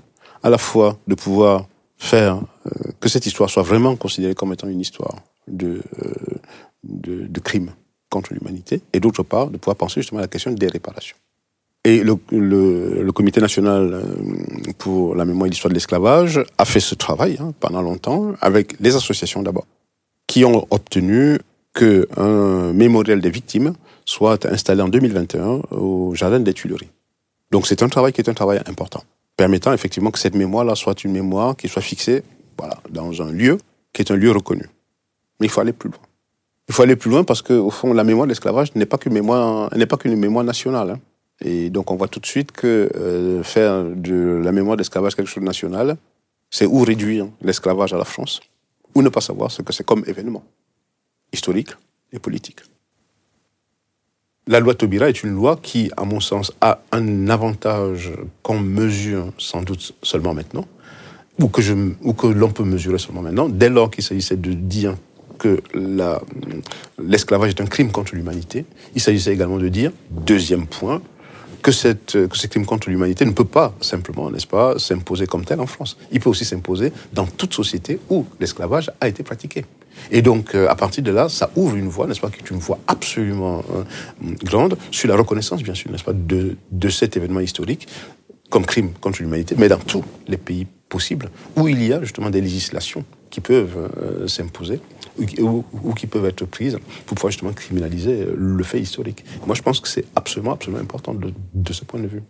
à 0.43 0.49
la 0.49 0.57
fois 0.57 0.89
de 1.11 1.15
pouvoir 1.25 1.55
faire 1.97 2.35
euh, 2.37 2.91
que 3.01 3.09
cette 3.13 3.25
histoire 3.25 3.49
soit 3.49 3.67
vraiment 3.71 3.97
considérée 3.97 4.35
comme 4.39 4.53
étant 4.53 4.69
une 4.69 4.79
histoire 4.79 5.15
de, 5.61 5.81
euh, 6.03 7.27
de, 7.35 7.39
crime 7.49 7.71
contre 8.09 8.33
l'humanité, 8.33 8.75
et 8.93 8.99
d'autre 9.01 9.23
part 9.23 9.47
de 9.53 9.57
pouvoir 9.57 9.75
penser 9.75 9.99
justement 10.01 10.19
à 10.19 10.25
la 10.27 10.29
question 10.29 10.51
des 10.51 10.69
réparations. 10.77 11.17
Et 11.83 11.97
le, 12.01 12.15
le, 12.31 13.03
le, 13.07 13.11
Comité 13.11 13.41
national 13.41 13.81
euh, 13.93 14.03
pour 14.77 15.15
la 15.15 15.25
mémoire 15.25 15.47
et 15.47 15.49
l'histoire 15.49 15.69
de 15.69 15.75
l'esclavage 15.75 16.35
a 16.57 16.65
fait 16.71 16.79
ce 16.91 16.95
travail 16.95 17.33
hein, 17.41 17.51
pendant 17.59 17.81
longtemps 17.81 18.21
avec 18.39 18.65
les 18.79 18.95
associations 18.95 19.41
d'abord, 19.43 19.67
qui 20.27 20.45
ont 20.45 20.65
obtenu 20.77 21.39
qu'un 21.73 22.71
mémorial 22.71 23.19
des 23.19 23.33
victimes 23.39 23.73
soit 24.05 24.45
installé 24.45 24.81
en 24.81 24.87
2021 24.87 25.61
au 25.71 26.13
Jardin 26.15 26.39
des 26.39 26.53
Tuileries. 26.53 26.89
Donc 27.51 27.67
c'est 27.67 27.83
un 27.83 27.89
travail 27.89 28.13
qui 28.13 28.21
est 28.21 28.29
un 28.29 28.33
travail 28.33 28.61
important, 28.65 29.03
permettant 29.37 29.73
effectivement 29.73 30.11
que 30.11 30.19
cette 30.19 30.35
mémoire-là 30.35 30.75
soit 30.75 31.03
une 31.03 31.11
mémoire 31.11 31.55
qui 31.55 31.67
soit 31.67 31.81
fixée 31.81 32.23
dans 32.89 33.21
un 33.21 33.31
lieu 33.31 33.57
qui 33.91 34.01
est 34.01 34.11
un 34.11 34.15
lieu 34.15 34.31
reconnu. 34.31 34.67
Mais 35.39 35.47
il 35.47 35.49
faut 35.49 35.61
aller 35.61 35.73
plus 35.73 35.89
loin. 35.89 35.99
Il 36.69 36.73
faut 36.73 36.83
aller 36.83 36.95
plus 36.95 37.11
loin 37.11 37.23
parce 37.23 37.41
que, 37.41 37.53
au 37.53 37.69
fond, 37.69 37.93
la 37.93 38.03
mémoire 38.03 38.25
de 38.25 38.31
l'esclavage 38.31 38.73
n'est 38.75 38.85
pas 38.85 38.97
qu'une 38.97 39.13
mémoire, 39.13 39.69
mémoire 40.05 40.45
nationale. 40.45 40.91
Hein. 40.91 40.99
Et 41.41 41.69
donc, 41.69 41.91
on 41.91 41.95
voit 41.95 42.07
tout 42.07 42.19
de 42.19 42.25
suite 42.25 42.51
que 42.51 42.89
euh, 42.95 43.43
faire 43.43 43.83
de 43.83 44.41
la 44.43 44.51
mémoire 44.51 44.77
d'esclavage 44.77 45.15
quelque 45.15 45.27
chose 45.27 45.41
de 45.41 45.47
national, 45.47 45.97
c'est 46.49 46.65
ou 46.65 46.79
réduire 46.83 47.27
l'esclavage 47.41 47.93
à 47.93 47.97
la 47.97 48.05
France, 48.05 48.39
ou 48.95 49.01
ne 49.01 49.09
pas 49.09 49.21
savoir 49.21 49.51
ce 49.51 49.61
que 49.61 49.73
c'est 49.73 49.85
comme 49.85 50.03
événement 50.07 50.43
historique 51.33 51.71
et 52.11 52.19
politique. 52.19 52.59
La 54.45 54.59
loi 54.59 54.75
Taubira 54.75 55.07
est 55.07 55.23
une 55.23 55.29
loi 55.29 55.57
qui, 55.61 55.89
à 55.95 56.03
mon 56.03 56.19
sens, 56.19 56.51
a 56.59 56.81
un 56.91 57.29
avantage 57.29 58.11
qu'on 58.41 58.59
mesure 58.59 59.31
sans 59.37 59.61
doute 59.61 59.93
seulement 60.03 60.33
maintenant, 60.33 60.65
ou 61.39 61.47
que, 61.47 62.27
l'on 62.27 62.51
peut 62.51 62.65
mesurer 62.65 62.97
seulement 62.97 63.21
maintenant, 63.21 63.47
dès 63.47 63.69
lors 63.69 63.89
qu'il 63.89 64.03
s'agissait 64.03 64.35
de 64.35 64.51
dire 64.51 64.95
que 65.39 65.61
l'esclavage 66.99 67.51
est 67.51 67.61
un 67.61 67.67
crime 67.67 67.91
contre 67.91 68.15
l'humanité. 68.15 68.65
Il 68.95 69.01
s'agissait 69.01 69.33
également 69.33 69.59
de 69.59 69.69
dire, 69.69 69.91
deuxième 70.11 70.67
point, 70.67 71.01
que 71.61 71.71
ce 71.71 72.47
crime 72.47 72.65
contre 72.65 72.89
l'humanité 72.89 73.23
ne 73.23 73.31
peut 73.31 73.45
pas 73.45 73.73
simplement, 73.79 74.29
n'est-ce 74.29 74.47
pas, 74.47 74.77
s'imposer 74.77 75.25
comme 75.25 75.45
tel 75.45 75.61
en 75.61 75.67
France. 75.67 75.97
Il 76.11 76.19
peut 76.19 76.29
aussi 76.29 76.43
s'imposer 76.43 76.91
dans 77.13 77.25
toute 77.25 77.53
société 77.53 77.97
où 78.09 78.25
l'esclavage 78.41 78.91
a 78.99 79.07
été 79.07 79.23
pratiqué. 79.23 79.63
Et 80.11 80.21
donc, 80.21 80.55
euh, 80.55 80.67
à 80.69 80.75
partir 80.75 81.03
de 81.03 81.11
là, 81.11 81.29
ça 81.29 81.49
ouvre 81.55 81.75
une 81.75 81.87
voie, 81.87 82.07
n'est-ce 82.07 82.21
pas, 82.21 82.29
qui 82.29 82.39
est 82.39 82.49
une 82.49 82.59
voie 82.59 82.79
absolument 82.87 83.63
euh, 83.75 83.83
grande 84.43 84.77
sur 84.91 85.09
la 85.09 85.15
reconnaissance, 85.15 85.63
bien 85.63 85.73
sûr, 85.73 85.91
n'est-ce 85.91 86.03
pas, 86.03 86.13
de, 86.13 86.55
cet 86.89 87.17
événement 87.17 87.39
historique 87.39 87.87
comme 88.49 88.65
crime 88.65 88.91
contre 89.01 89.21
l'humanité, 89.21 89.55
mais 89.57 89.67
dans 89.67 89.79
tous 89.79 90.03
les 90.27 90.37
pays 90.37 90.67
possibles 90.87 91.31
où 91.55 91.67
il 91.67 91.83
y 91.83 91.91
a 91.91 92.01
justement 92.01 92.29
des 92.29 92.41
législations 92.41 93.03
qui 93.31 93.41
peuvent 93.41 93.89
euh, 93.97 94.27
s'imposer 94.27 94.79
ou, 95.39 95.93
qui 95.95 96.05
peuvent 96.05 96.25
être 96.25 96.45
prises 96.45 96.77
pour 97.07 97.15
pouvoir 97.15 97.31
justement 97.31 97.53
criminaliser 97.53 98.27
le 98.35 98.63
fait 98.63 98.79
historique. 98.79 99.25
Moi, 99.47 99.55
je 99.55 99.63
pense 99.63 99.79
que 99.79 99.87
c'est 99.87 100.05
absolument, 100.15 100.53
absolument 100.53 100.81
important 100.81 101.15
de 101.15 101.73
ce 101.73 101.83
point 101.83 101.99
de 101.99 102.07
vue. 102.07 102.21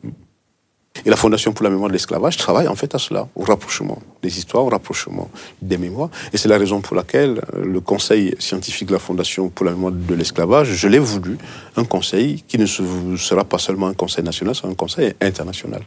Et 1.05 1.09
la 1.09 1.17
Fondation 1.17 1.53
pour 1.53 1.63
la 1.63 1.69
mémoire 1.69 1.89
de 1.89 1.93
l'esclavage 1.93 2.37
travaille 2.37 2.67
en 2.67 2.75
fait 2.75 2.93
à 2.95 2.99
cela, 2.99 3.27
au 3.35 3.43
rapprochement 3.43 4.01
des 4.21 4.37
histoires, 4.37 4.63
au 4.63 4.69
rapprochement 4.69 5.29
des 5.61 5.77
mémoires. 5.77 6.09
Et 6.31 6.37
c'est 6.37 6.47
la 6.47 6.57
raison 6.57 6.81
pour 6.81 6.95
laquelle 6.95 7.41
euh, 7.55 7.65
le 7.65 7.81
conseil 7.81 8.35
scientifique 8.39 8.87
de 8.87 8.93
la 8.93 8.99
Fondation 8.99 9.49
pour 9.49 9.65
la 9.65 9.71
mémoire 9.71 9.91
de 9.91 10.13
l'esclavage, 10.13 10.71
je 10.71 10.87
l'ai 10.87 10.99
voulu, 10.99 11.37
un 11.75 11.83
conseil 11.83 12.43
qui 12.47 12.57
ne 12.57 12.65
sera 12.67 13.43
pas 13.43 13.57
seulement 13.57 13.87
un 13.87 13.93
conseil 13.93 14.23
national, 14.23 14.55
c'est 14.55 14.67
un 14.67 14.75
conseil 14.75 15.13
international. 15.19 15.81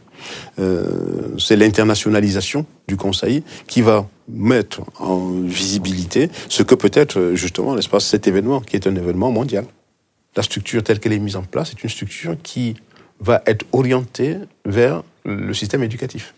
Euh, 0.59 0.85
c'est 1.39 1.55
l'internationalisation 1.55 2.65
du 2.87 2.97
conseil 2.97 3.43
qui 3.65 3.81
va 3.81 4.07
mettre 4.27 4.81
en 4.99 5.41
visibilité 5.41 6.29
ce 6.49 6.63
que 6.63 6.75
peut 6.75 6.91
être 6.93 7.31
justement, 7.33 7.75
n'est-ce 7.75 7.87
cet 7.99 8.27
événement 8.27 8.59
qui 8.59 8.75
est 8.75 8.85
un 8.85 8.95
événement 8.95 9.31
mondial. 9.31 9.65
La 10.35 10.43
structure 10.43 10.83
telle 10.83 10.99
qu'elle 10.99 11.13
est 11.13 11.19
mise 11.19 11.37
en 11.37 11.43
place 11.43 11.71
est 11.71 11.81
une 11.81 11.89
structure 11.89 12.35
qui 12.43 12.75
va 13.19 13.41
être 13.45 13.65
orienté 13.71 14.37
vers 14.65 15.03
le 15.25 15.53
système 15.53 15.83
éducatif. 15.83 16.33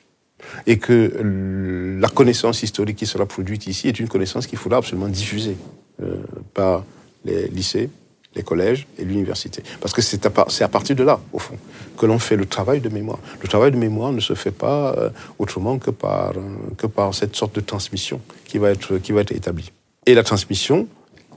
Et 0.66 0.78
que 0.78 1.98
la 2.00 2.08
connaissance 2.08 2.64
historique 2.64 2.98
qui 2.98 3.06
sera 3.06 3.26
produite 3.26 3.68
ici 3.68 3.88
est 3.88 4.00
une 4.00 4.08
connaissance 4.08 4.48
qu'il 4.48 4.58
faudra 4.58 4.80
absolument 4.80 5.10
diffuser 5.10 5.58
euh, 6.02 6.18
par 6.54 6.86
les 7.26 7.50
lycées, 7.50 7.90
les 8.36 8.44
collèges 8.44 8.88
et 8.98 9.04
l'université. 9.04 9.64
Parce 9.82 9.94
que 9.94 10.02
c'est 10.02 10.26
à, 10.26 10.30
à, 10.30 10.68
partir 10.70 10.96
de 10.96 11.04
là, 11.04 11.20
au 11.34 11.40
fond, 11.40 11.58
que 11.98 12.06
l'on 12.06 12.20
fait 12.20 12.38
le 12.38 12.46
travail 12.46 12.80
de 12.80 12.90
mémoire. 12.90 13.20
Le 13.42 13.48
travail 13.48 13.72
de 13.72 13.78
mémoire 13.78 14.14
ne 14.14 14.22
se 14.22 14.34
fait 14.34 14.52
pas 14.52 14.94
euh, 14.98 15.10
autrement 15.40 15.78
que 15.78 15.92
par, 15.92 16.32
euh, 16.38 16.42
que 16.78 16.88
par 16.88 17.14
cette 17.14 17.36
sorte 17.36 17.56
de 17.56 17.62
transmission 17.62 18.22
qui 18.46 18.58
va, 18.58 18.72
être, 18.72 18.98
qui 18.98 19.12
va 19.12 19.22
être 19.22 19.34
établie. 19.34 19.72
Et 20.06 20.14
la 20.14 20.24
transmission, 20.24 20.88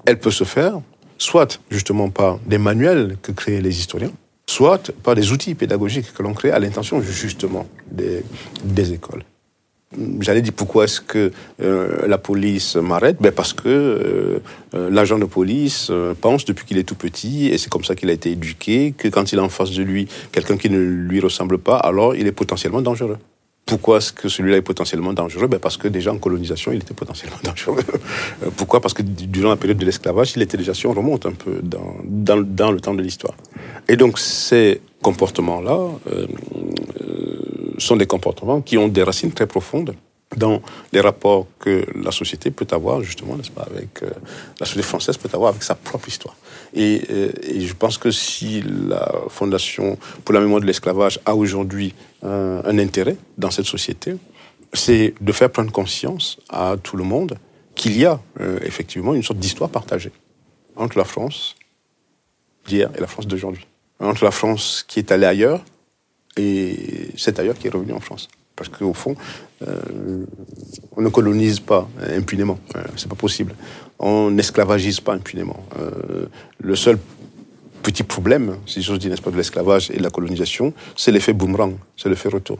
elle 0.06 0.18
peut 0.20 0.30
se 0.30 0.44
faire 0.44 0.80
soit 1.18 1.60
justement 1.70 2.10
par 2.10 2.38
des 2.46 2.58
manuels 2.58 3.16
que 3.22 3.32
créent 3.32 3.60
les 3.60 3.78
historiens, 3.78 4.12
soit 4.46 4.92
par 5.02 5.14
des 5.14 5.32
outils 5.32 5.54
pédagogiques 5.54 6.12
que 6.12 6.22
l'on 6.22 6.34
crée 6.34 6.50
à 6.50 6.58
l'intention 6.58 7.00
justement 7.00 7.66
des, 7.90 8.92
écoles. 8.92 9.24
J'allais 10.20 10.40
dire 10.40 10.54
pourquoi 10.54 10.84
est-ce 10.84 11.02
que 11.02 11.32
euh, 11.60 12.06
la 12.06 12.16
police 12.16 12.76
m'arrête? 12.76 13.18
Ben 13.20 13.30
Parce 13.30 13.52
que 13.52 13.68
euh, 13.68 14.38
euh, 14.74 14.90
l'agent 14.90 15.18
de 15.18 15.26
police 15.26 15.92
pense 16.22 16.46
depuis 16.46 16.64
qu'il 16.64 16.78
est 16.78 16.84
tout 16.84 16.94
petit, 16.94 17.48
et 17.48 17.58
c'est 17.58 17.70
comme 17.70 17.84
ça 17.84 17.94
qu'il 17.94 18.08
a 18.08 18.14
été 18.14 18.30
éduqué, 18.30 18.94
que 18.96 19.08
quand 19.08 19.32
il 19.32 19.38
a 19.38 19.42
en 19.42 19.50
face 19.50 19.70
de 19.70 19.82
lui 19.82 20.08
quelqu'un 20.32 20.56
qui 20.56 20.70
ne 20.70 20.78
lui 20.78 21.20
ressemble 21.20 21.58
pas, 21.58 21.76
alors 21.76 22.14
il 22.16 22.26
est 22.26 22.32
potentiellement 22.32 22.80
dangereux. 22.80 23.18
Pourquoi 23.66 23.98
est-ce 23.98 24.12
que 24.12 24.28
celui-là 24.28 24.56
est 24.56 24.62
potentiellement 24.62 25.12
dangereux? 25.12 25.46
Ben 25.46 25.60
Parce 25.60 25.76
que 25.76 25.88
déjà 25.88 26.12
en 26.12 26.18
colonisation, 26.18 26.72
il 26.72 26.80
était 26.80 26.94
potentiellement 26.94 27.38
dangereux. 27.44 27.84
Pourquoi? 28.56 28.80
Parce 28.80 28.94
que 28.94 29.02
durant 29.02 29.50
la 29.50 29.56
période 29.56 29.78
de 29.78 29.84
l'esclavage, 29.84 30.32
il 30.36 30.42
était 30.42 30.56
déjà, 30.56 30.74
si 30.74 30.86
on 30.86 30.92
remonte 30.92 31.26
un 31.26 31.32
peu 31.32 31.60
dans, 31.62 31.96
dans 32.02 32.72
le 32.72 32.80
temps 32.80 32.94
de 32.94 33.02
l'histoire. 33.02 33.34
Et 33.88 33.96
donc 33.96 34.18
ces 34.18 34.80
comportements-là 35.02 35.78
euh, 36.12 36.26
euh, 37.02 37.74
sont 37.78 37.96
des 37.96 38.06
comportements 38.06 38.60
qui 38.60 38.78
ont 38.78 38.88
des 38.88 39.02
racines 39.02 39.32
très 39.32 39.46
profondes 39.46 39.94
dans 40.36 40.62
les 40.92 41.00
rapports 41.00 41.46
que 41.58 41.84
la 41.94 42.10
société 42.10 42.50
peut 42.50 42.66
avoir, 42.70 43.02
justement, 43.02 43.36
n'est-ce 43.36 43.50
pas, 43.50 43.66
avec 43.70 44.02
euh, 44.02 44.08
la 44.58 44.64
société 44.64 44.82
française 44.82 45.18
peut 45.18 45.28
avoir 45.34 45.50
avec 45.50 45.62
sa 45.62 45.74
propre 45.74 46.08
histoire. 46.08 46.36
Et, 46.72 47.02
je 47.60 47.74
pense 47.74 47.98
que 47.98 48.10
si 48.10 48.62
la 48.88 49.12
Fondation 49.28 49.98
pour 50.24 50.32
la 50.32 50.40
mémoire 50.40 50.62
de 50.62 50.66
l'esclavage 50.66 51.20
a 51.26 51.34
aujourd'hui 51.34 51.92
un, 52.22 52.78
intérêt 52.78 53.16
dans 53.36 53.50
cette 53.50 53.66
société, 53.66 54.14
c'est 54.72 55.12
de 55.20 55.32
faire 55.32 55.50
prendre 55.50 55.70
conscience 55.70 56.38
à 56.48 56.76
tout 56.82 56.96
le 56.96 57.04
monde 57.04 57.36
qu'il 57.74 57.98
y 57.98 58.06
a 58.06 58.18
effectivement 58.62 59.12
une 59.12 59.22
sorte 59.22 59.38
d'histoire 59.38 59.68
partagée 59.68 60.12
entre 60.76 60.96
la 60.96 61.04
France 61.04 61.56
d'hier 62.66 62.90
et 62.96 63.00
la 63.00 63.06
France 63.06 63.26
d'aujourd'hui. 63.26 63.66
Entre 64.02 64.24
la 64.24 64.30
France 64.30 64.84
qui 64.86 64.98
est 64.98 65.12
allée 65.12 65.26
ailleurs 65.26 65.64
et 66.36 67.10
cet 67.16 67.38
ailleurs 67.38 67.56
qui 67.56 67.68
est 67.68 67.70
revenu 67.70 67.92
en 67.92 68.00
France. 68.00 68.28
Parce 68.56 68.68
qu'au 68.68 68.92
fond, 68.92 69.14
euh, 69.66 70.26
on 70.96 71.02
ne 71.02 71.08
colonise 71.08 71.60
pas 71.60 71.88
impunément. 72.14 72.58
Euh, 72.76 72.82
c'est 72.96 73.08
pas 73.08 73.14
possible. 73.14 73.54
On 73.98 74.30
n'esclavagise 74.30 75.00
pas 75.00 75.14
impunément. 75.14 75.64
Euh, 75.78 76.26
le 76.58 76.76
seul 76.76 76.98
petit 77.82 78.02
problème, 78.02 78.56
si 78.66 78.82
j'ose 78.82 78.98
dire, 78.98 79.10
n'est-ce 79.10 79.22
pas, 79.22 79.30
de 79.30 79.36
l'esclavage 79.36 79.90
et 79.90 79.96
de 79.96 80.02
la 80.02 80.10
colonisation, 80.10 80.74
c'est 80.96 81.12
l'effet 81.12 81.32
boomerang, 81.32 81.76
c'est 81.96 82.08
l'effet 82.08 82.28
retour. 82.28 82.58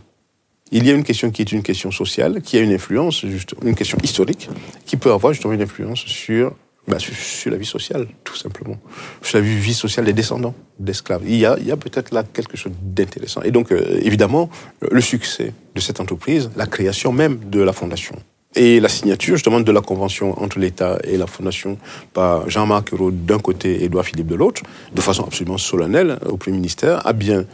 Il 0.70 0.86
y 0.86 0.90
a 0.90 0.94
une 0.94 1.04
question 1.04 1.30
qui 1.30 1.42
est 1.42 1.52
une 1.52 1.62
question 1.62 1.90
sociale, 1.90 2.40
qui 2.40 2.56
a 2.56 2.60
une 2.60 2.72
influence, 2.72 3.26
juste, 3.26 3.54
une 3.62 3.74
question 3.74 3.98
historique, 4.02 4.48
qui 4.86 4.96
peut 4.96 5.12
avoir 5.12 5.34
justement 5.34 5.52
une 5.52 5.62
influence 5.62 6.00
sur 6.00 6.54
bah, 6.88 6.98
sur, 6.98 7.50
la 7.50 7.56
vie 7.56 7.66
sociale, 7.66 8.08
tout 8.24 8.34
simplement. 8.34 8.76
Sur 9.22 9.38
la 9.38 9.44
vie 9.44 9.74
sociale 9.74 10.04
des 10.04 10.12
descendants 10.12 10.54
d'esclaves. 10.80 11.22
Il 11.24 11.36
y 11.36 11.46
a, 11.46 11.76
peut-être 11.76 12.12
là 12.12 12.24
quelque 12.24 12.56
chose 12.56 12.72
d'intéressant. 12.82 13.42
Et 13.42 13.52
donc, 13.52 13.70
euh, 13.70 14.00
évidemment, 14.02 14.50
le 14.90 15.00
succès 15.00 15.54
de 15.74 15.80
cette 15.80 16.00
entreprise, 16.00 16.50
la 16.56 16.66
création 16.66 17.12
même 17.12 17.38
de 17.50 17.60
la 17.60 17.72
fondation, 17.72 18.16
et 18.54 18.80
la 18.80 18.88
signature 18.88 19.36
justement 19.36 19.60
de 19.60 19.72
la 19.72 19.80
convention 19.80 20.42
entre 20.42 20.58
l'État 20.58 20.98
et 21.04 21.16
la 21.16 21.26
Fondation 21.26 21.78
par 22.12 22.50
Jean-Marc 22.50 22.92
Ayrault 22.92 23.10
d'un 23.10 23.38
côté 23.38 23.80
et 23.80 23.84
Edouard 23.84 24.04
Philippe 24.04 24.26
de 24.26 24.34
l'autre, 24.34 24.62
de 24.92 25.00
façon 25.00 25.24
absolument 25.24 25.56
solennelle 25.56 26.18
au 26.28 26.36
Premier 26.36 26.56
ministère, 26.56 27.06
a 27.06 27.14
bien 27.14 27.46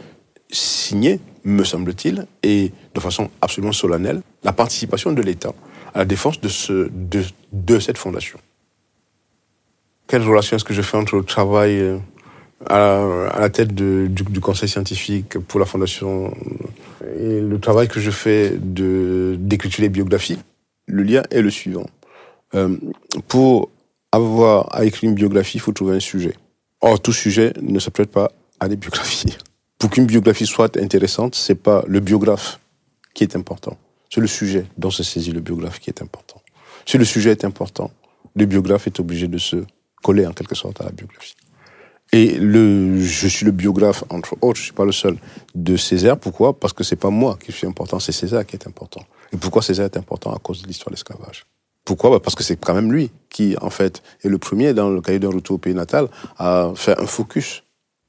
signé, 0.51 1.21
me 1.45 1.63
semble-t-il, 1.63 2.25
et 2.43 2.73
de 2.93 2.99
façon 2.99 3.29
absolument 3.41 3.71
solennelle, 3.71 4.21
la 4.43 4.51
participation 4.51 5.13
de 5.13 5.21
l'État 5.21 5.53
à 5.93 5.99
la 5.99 6.05
défense 6.05 6.41
de 6.41 7.79
cette 7.79 7.97
fondation 7.97 8.39
quelle 10.09 10.23
relation 10.23 10.57
est-ce 10.57 10.65
que 10.65 10.73
je 10.73 10.81
fais 10.81 10.97
entre 10.97 11.15
le 11.15 11.23
travail 11.23 11.79
euh, 11.79 11.99
à, 12.67 13.39
la 13.39 13.49
tête 13.49 13.73
du, 13.73 14.41
conseil 14.41 14.67
scientifique 14.67 15.37
pour 15.37 15.59
la 15.59 15.65
fondation 15.67 16.33
et 17.17 17.39
le 17.39 17.59
travail 17.59 17.87
que 17.87 17.99
je 17.99 18.11
fais 18.11 18.51
de 18.59 19.37
d'écriture 19.39 19.83
des 19.83 19.89
biographies 19.89 20.39
Le 20.87 21.03
lien 21.03 21.21
est 21.29 21.41
le 21.41 21.51
suivant. 21.51 21.85
Euh, 22.55 22.75
pour 23.27 23.69
avoir 24.11 24.75
à 24.75 24.83
écrire 24.83 25.09
une 25.11 25.15
biographie, 25.15 25.57
il 25.57 25.61
faut 25.61 25.71
trouver 25.71 25.95
un 25.95 25.99
sujet. 25.99 26.33
Or, 26.81 26.99
tout 26.99 27.13
sujet 27.13 27.53
ne 27.61 27.77
se 27.77 27.91
prête 27.91 28.09
pas 28.09 28.31
à 28.59 28.67
des 28.67 28.77
biographies. 28.77 29.37
Pour 29.77 29.91
qu'une 29.91 30.07
biographie 30.07 30.47
soit 30.47 30.75
intéressante, 30.77 31.35
c'est 31.35 31.61
pas 31.61 31.83
le 31.87 31.99
biographe 31.99 32.59
qui 33.13 33.23
est 33.23 33.35
important. 33.35 33.77
C'est 34.09 34.21
le 34.21 34.27
sujet 34.27 34.65
dont 34.77 34.89
se 34.89 35.03
saisit 35.03 35.31
le 35.31 35.39
biographe 35.39 35.79
qui 35.79 35.91
est 35.91 36.01
important. 36.01 36.41
Si 36.87 36.97
le 36.97 37.05
sujet 37.05 37.29
est 37.29 37.45
important, 37.45 37.91
le 38.35 38.45
biographe 38.45 38.87
est 38.87 38.99
obligé 38.99 39.27
de 39.27 39.37
se 39.37 39.63
collé 40.03 40.25
en 40.25 40.33
quelque 40.33 40.55
sorte 40.55 40.81
à 40.81 40.85
la 40.85 40.91
biographie. 40.91 41.35
Et 42.11 42.39
le, 42.39 42.99
je 42.99 43.27
suis 43.27 43.45
le 43.45 43.51
biographe, 43.51 44.03
entre 44.09 44.35
autres, 44.41 44.57
je 44.57 44.63
suis 44.63 44.73
pas 44.73 44.85
le 44.85 44.91
seul, 44.91 45.17
de 45.53 45.77
Césaire. 45.77 46.17
Pourquoi? 46.17 46.59
Parce 46.59 46.73
que 46.73 46.83
c'est 46.83 46.95
pas 46.95 47.11
moi 47.11 47.37
qui 47.39 47.51
suis 47.51 47.67
important, 47.67 47.99
c'est 47.99 48.11
Césaire 48.11 48.45
qui 48.45 48.55
est 48.55 48.67
important. 48.67 49.01
Et 49.31 49.37
pourquoi 49.37 49.61
Césaire 49.61 49.85
est 49.85 49.97
important? 49.97 50.33
À 50.33 50.39
cause 50.39 50.63
de 50.63 50.67
l'histoire 50.67 50.89
de 50.89 50.95
l'esclavage. 50.95 51.45
Pourquoi? 51.85 52.09
Bah, 52.09 52.19
Parce 52.19 52.35
que 52.35 52.43
c'est 52.43 52.57
quand 52.57 52.73
même 52.73 52.91
lui 52.91 53.11
qui, 53.29 53.55
en 53.61 53.69
fait, 53.69 54.01
est 54.23 54.29
le 54.29 54.39
premier, 54.39 54.73
dans 54.73 54.89
le 54.89 55.01
cahier 55.01 55.19
d'un 55.19 55.29
retour 55.29 55.55
au 55.55 55.59
pays 55.59 55.75
natal, 55.75 56.07
à 56.37 56.71
faire 56.75 56.99
un 56.99 57.05
focus 57.05 57.63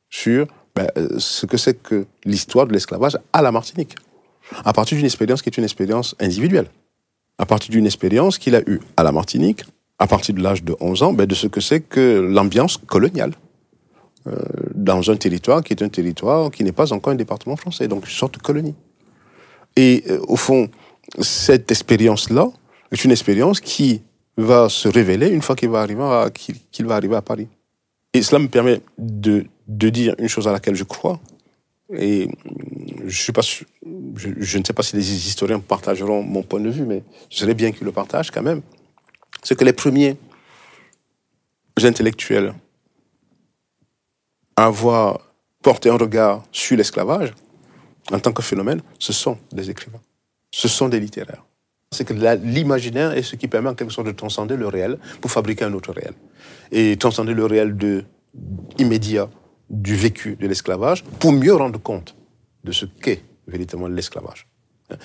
sur 0.09 0.47
bah, 0.75 0.87
ce 1.19 1.45
que 1.45 1.59
c'est 1.59 1.83
que 1.83 2.07
l'histoire 2.25 2.67
de 2.67 2.73
l'esclavage 2.73 3.19
à 3.33 3.43
la 3.43 3.53
Martinique. 3.53 3.97
À 4.65 4.73
partir 4.73 4.97
d'une 4.97 5.07
expérience 5.07 5.43
qui 5.43 5.51
est 5.51 5.59
une 5.59 5.65
expérience 5.65 6.15
individuelle. 6.21 6.67
À 7.39 7.47
partir 7.47 7.71
d'une 7.71 7.87
expérience 7.87 8.39
qu'il 8.39 8.55
a 8.55 8.61
eue 8.67 8.81
à 8.97 9.03
la 9.03 9.13
Martinique, 9.13 9.65
à 10.01 10.07
partir 10.07 10.35
de 10.35 10.43
l'âge 10.43 10.65
de 10.65 10.75
11 10.81 11.03
ans, 11.03 11.13
ben, 11.13 11.27
de 11.27 11.35
ce 11.35 11.47
que 11.47 11.61
c'est 11.61 11.81
que 11.81 12.21
l'ambiance 12.21 12.79
coloniale 12.79 13.33
euh, 14.27 14.35
dans 14.75 15.11
un 15.11 15.17
territoire 15.17 15.63
qui 15.63 15.75
est 15.75 15.83
un 15.83 15.91
territoire 15.91 16.51
qui 16.51 16.65
n'est 16.65 16.73
pas 16.73 16.93
encore 16.95 17.13
un 17.13 17.17
département 17.17 17.55
français, 17.55 17.87
donc 17.87 18.07
une 18.07 18.11
sorte 18.11 18.35
de 18.35 18.41
colonie. 18.41 18.75
Et 19.77 20.03
euh, 20.09 20.19
au 20.27 20.37
fond, 20.37 20.69
cette 21.21 21.71
expérience-là 21.71 22.49
est 22.91 23.05
une 23.05 23.11
expérience 23.11 23.61
qui 23.61 24.03
va 24.39 24.71
se 24.71 24.89
révéler 24.89 25.29
une 25.29 25.43
fois 25.43 25.55
qu'il 25.55 25.69
va 25.69 25.81
arriver 25.81 26.03
à, 27.17 27.23
Paris. 27.23 27.49
Et 28.15 28.23
cela 28.23 28.39
me 28.39 28.49
permet 28.49 28.81
de, 28.97 29.45
dire 29.69 30.15
une 30.19 30.29
chose 30.29 30.49
à 30.49 30.53
laquelle 30.53 30.77
je 30.77 30.85
crois. 30.85 31.21
Et 31.95 32.29
je, 33.07 33.33
je 34.17 34.59
ne 34.59 34.65
sais 34.65 34.73
pas 34.73 34.83
si 34.83 34.97
les 34.97 35.29
historiens 35.29 35.61
partageront 35.61 36.23
mon 36.23 36.43
point 36.43 36.61
de 36.61 36.71
vue, 36.71 36.85
mais 36.85 37.03
je 37.29 37.37
serais 37.37 37.55
bien 37.55 37.71
qu'ils 37.71 37.85
le 37.85 37.93
partagent 37.93 38.31
quand 38.31 38.43
même 38.43 38.63
c'est 39.43 39.57
que 39.59 39.65
les 39.65 39.73
premiers 39.73 40.17
intellectuels 41.83 42.55
à 44.57 44.67
avoir 44.67 45.21
porté 45.63 45.89
un 45.89 45.97
regard 45.97 46.43
sur 46.53 46.77
l'esclavage 46.77 47.33
en 48.13 48.19
tant 48.19 48.33
que 48.33 48.43
phénomène, 48.43 48.83
ce 48.99 49.13
sont 49.13 49.39
des 49.53 49.71
écrivains, 49.71 50.01
ce 50.51 50.69
sont 50.69 50.89
des 50.89 51.01
littéraires. 51.01 51.45
C'est 51.93 52.05
que 52.05 52.15
l'imaginaire 52.45 53.13
est 53.13 53.23
ce 53.23 53.37
qui 53.37 53.49
permet 53.49 53.69
en 53.69 53.75
quelque 53.75 53.93
sorte 53.93 54.07
de 54.07 54.13
transcender 54.13 54.57
le 54.57 54.69
réel 54.69 54.99
pour 55.21 55.31
fabriquer 55.31 55.65
un 55.65 55.73
autre 55.73 55.93
réel. 55.93 56.15
Et 56.71 56.97
transcender 56.97 57.35
le 57.35 57.47
réel 57.47 57.77
de, 57.77 58.05
immédiat 58.79 59.29
du 59.69 59.97
vécu 59.97 60.37
de 60.37 60.47
l'esclavage 60.47 61.03
pour 61.19 61.33
mieux 61.33 61.55
rendre 61.55 61.81
compte 61.81 62.15
de 62.63 62.71
ce 62.71 62.87
qu'est 62.87 63.23
véritablement 63.47 63.89
l'esclavage. 63.89 64.47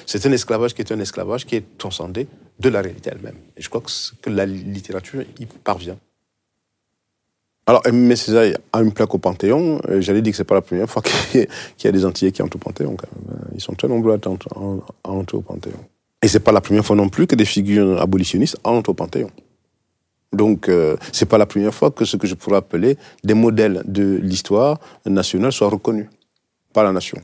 C'est 0.05 0.25
un 0.25 0.31
esclavage 0.31 0.73
qui 0.73 0.81
est 0.81 0.91
un 0.91 0.99
esclavage 0.99 1.45
qui 1.45 1.55
est 1.55 1.77
transcendé 1.77 2.27
de 2.59 2.69
la 2.69 2.81
réalité 2.81 3.09
elle-même. 3.11 3.35
Et 3.57 3.61
je 3.61 3.69
crois 3.69 3.81
que, 3.81 4.29
la 4.29 4.45
littérature 4.45 5.23
y 5.39 5.45
parvient. 5.45 5.97
Alors, 7.67 7.81
M. 7.85 8.15
Césaire 8.15 8.57
a 8.71 8.81
une 8.81 8.91
plaque 8.91 9.13
au 9.13 9.17
Panthéon. 9.17 9.81
J'allais 9.99 10.21
dire 10.21 10.31
que 10.31 10.37
c'est 10.37 10.43
pas 10.43 10.55
la 10.55 10.61
première 10.61 10.89
fois 10.89 11.01
qu'il 11.31 11.47
y 11.83 11.87
a 11.87 11.91
des 11.91 12.05
Antillais 12.05 12.31
qui 12.31 12.41
entrent 12.41 12.57
au 12.57 12.59
Panthéon. 12.59 12.95
Quand 12.95 13.07
même. 13.11 13.39
Ils 13.55 13.61
sont 13.61 13.73
très 13.73 13.87
nombreux 13.87 14.13
à 14.13 15.09
entrer 15.09 15.37
au 15.37 15.41
Panthéon. 15.41 15.79
Et 16.21 16.27
c'est 16.27 16.39
pas 16.39 16.51
la 16.51 16.61
première 16.61 16.85
fois 16.85 16.95
non 16.95 17.09
plus 17.09 17.27
que 17.27 17.35
des 17.35 17.45
figures 17.45 18.01
abolitionnistes 18.01 18.57
entrent 18.63 18.91
au 18.91 18.93
Panthéon. 18.93 19.29
Donc, 20.33 20.69
euh, 20.69 20.97
c'est 21.11 21.25
pas 21.25 21.37
la 21.37 21.45
première 21.45 21.73
fois 21.73 21.91
que 21.91 22.03
ce 22.05 22.17
que 22.17 22.27
je 22.27 22.35
pourrais 22.35 22.57
appeler 22.57 22.97
des 23.23 23.33
modèles 23.33 23.81
de 23.85 24.19
l'histoire 24.21 24.79
nationale 25.05 25.51
soient 25.51 25.69
reconnus 25.69 26.07
par 26.73 26.83
la 26.83 26.91
nation. 26.91 27.17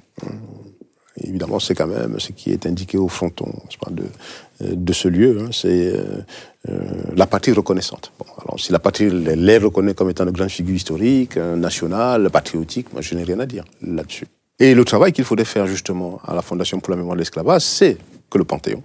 Évidemment, 1.23 1.59
c'est 1.59 1.75
quand 1.75 1.87
même 1.87 2.19
ce 2.19 2.31
qui 2.31 2.51
est 2.51 2.65
indiqué 2.65 2.97
au 2.97 3.07
fronton 3.07 3.51
de, 3.89 4.03
euh, 4.03 4.75
de 4.75 4.93
ce 4.93 5.07
lieu, 5.07 5.39
hein, 5.39 5.49
c'est 5.51 5.93
euh, 5.93 6.21
euh, 6.69 6.79
la 7.15 7.27
patrie 7.27 7.51
reconnaissante. 7.51 8.11
Bon, 8.17 8.25
alors, 8.43 8.59
si 8.59 8.71
la 8.71 8.79
patrie 8.79 9.09
les 9.09 9.57
reconnaît 9.57 9.93
comme 9.93 10.09
étant 10.09 10.25
de 10.25 10.31
grandes 10.31 10.49
figures 10.49 10.75
historiques, 10.75 11.37
nationales, 11.37 12.29
patriotiques, 12.29 12.91
moi 12.93 13.01
je 13.01 13.15
n'ai 13.15 13.23
rien 13.23 13.39
à 13.39 13.45
dire 13.45 13.65
là-dessus. 13.81 14.25
Et 14.59 14.75
le 14.75 14.85
travail 14.85 15.11
qu'il 15.11 15.25
faudrait 15.25 15.45
faire 15.45 15.67
justement 15.67 16.19
à 16.25 16.35
la 16.35 16.41
Fondation 16.41 16.79
pour 16.79 16.91
la 16.91 16.97
mémoire 16.97 17.15
de 17.15 17.21
l'esclavage, 17.21 17.63
c'est 17.63 17.97
que 18.29 18.37
le 18.37 18.43
Panthéon 18.43 18.83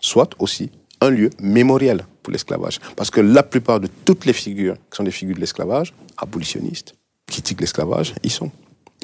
soit 0.00 0.30
aussi 0.38 0.70
un 1.00 1.10
lieu 1.10 1.30
mémoriel 1.40 2.04
pour 2.22 2.32
l'esclavage. 2.32 2.78
Parce 2.96 3.10
que 3.10 3.20
la 3.20 3.42
plupart 3.42 3.80
de 3.80 3.88
toutes 4.04 4.24
les 4.24 4.32
figures 4.32 4.74
qui 4.90 4.96
sont 4.96 5.04
des 5.04 5.10
figures 5.10 5.36
de 5.36 5.40
l'esclavage, 5.40 5.94
abolitionnistes, 6.16 6.94
critiquent 7.26 7.60
l'esclavage, 7.60 8.14
ils 8.22 8.30
sont. 8.30 8.50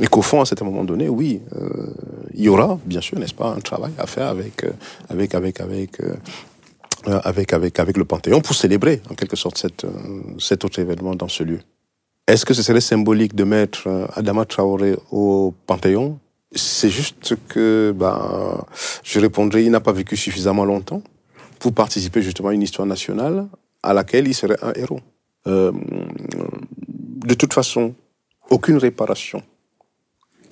Et 0.00 0.08
qu'au 0.08 0.22
fond, 0.22 0.42
à 0.42 0.44
un 0.44 0.64
moment 0.64 0.84
donné, 0.84 1.08
oui, 1.08 1.40
euh, 1.54 1.86
il 2.34 2.42
y 2.42 2.48
aura, 2.48 2.78
bien 2.84 3.00
sûr, 3.00 3.18
n'est-ce 3.18 3.34
pas, 3.34 3.50
un 3.50 3.60
travail 3.60 3.92
à 3.98 4.06
faire 4.06 4.26
avec, 4.26 4.64
euh, 4.64 4.72
avec, 5.08 5.34
avec, 5.36 5.60
avec, 5.60 6.00
euh, 6.00 6.16
avec, 7.06 7.52
avec, 7.52 7.78
avec 7.78 7.96
le 7.96 8.04
Panthéon 8.04 8.40
pour 8.40 8.56
célébrer, 8.56 9.00
en 9.08 9.14
quelque 9.14 9.36
sorte, 9.36 9.56
cette, 9.56 9.86
cet 10.40 10.64
autre 10.64 10.80
événement 10.80 11.14
dans 11.14 11.28
ce 11.28 11.44
lieu. 11.44 11.60
Est-ce 12.26 12.44
que 12.44 12.54
ce 12.54 12.62
serait 12.62 12.80
symbolique 12.80 13.36
de 13.36 13.44
mettre 13.44 14.08
Adama 14.14 14.44
Traoré 14.46 14.96
au 15.12 15.54
Panthéon? 15.66 16.18
C'est 16.52 16.90
juste 16.90 17.36
que, 17.48 17.94
ben, 17.96 18.64
je 19.04 19.20
répondrai, 19.20 19.64
il 19.64 19.70
n'a 19.70 19.80
pas 19.80 19.92
vécu 19.92 20.16
suffisamment 20.16 20.64
longtemps 20.64 21.02
pour 21.60 21.72
participer 21.72 22.22
justement 22.22 22.48
à 22.48 22.54
une 22.54 22.62
histoire 22.62 22.86
nationale 22.86 23.46
à 23.82 23.92
laquelle 23.92 24.26
il 24.26 24.34
serait 24.34 24.56
un 24.62 24.72
héros. 24.74 25.00
De 25.46 27.34
toute 27.34 27.52
façon, 27.52 27.94
aucune 28.48 28.78
réparation 28.78 29.42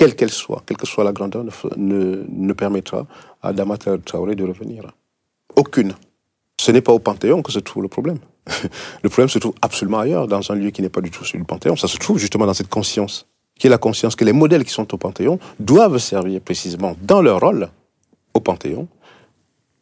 quelle 0.02 0.16
qu'elle 0.16 0.32
soit, 0.32 0.64
quelle 0.66 0.76
que 0.76 0.86
soit 0.86 1.04
la 1.04 1.12
grandeur, 1.12 1.44
ne, 1.76 2.24
ne 2.28 2.52
permettra 2.54 3.06
à 3.40 3.52
Damata 3.52 3.98
Traoré 3.98 4.34
de 4.34 4.42
revenir. 4.42 4.90
Aucune. 5.54 5.94
Ce 6.60 6.72
n'est 6.72 6.80
pas 6.80 6.92
au 6.92 6.98
Panthéon 6.98 7.40
que 7.40 7.52
se 7.52 7.60
trouve 7.60 7.84
le 7.84 7.88
problème. 7.88 8.18
le 9.04 9.08
problème 9.08 9.28
se 9.28 9.38
trouve 9.38 9.54
absolument 9.62 10.00
ailleurs, 10.00 10.26
dans 10.26 10.50
un 10.50 10.56
lieu 10.56 10.70
qui 10.70 10.82
n'est 10.82 10.88
pas 10.88 11.02
du 11.02 11.12
tout 11.12 11.24
celui 11.24 11.38
du 11.38 11.44
Panthéon. 11.44 11.76
Ça 11.76 11.86
se 11.86 11.98
trouve 11.98 12.18
justement 12.18 12.46
dans 12.46 12.54
cette 12.54 12.68
conscience, 12.68 13.28
qui 13.56 13.68
est 13.68 13.70
la 13.70 13.78
conscience 13.78 14.16
que 14.16 14.24
les 14.24 14.32
modèles 14.32 14.64
qui 14.64 14.72
sont 14.72 14.92
au 14.92 14.96
Panthéon 14.96 15.38
doivent 15.60 15.98
servir 15.98 16.40
précisément 16.40 16.96
dans 17.02 17.22
leur 17.22 17.38
rôle 17.38 17.68
au 18.34 18.40
Panthéon, 18.40 18.88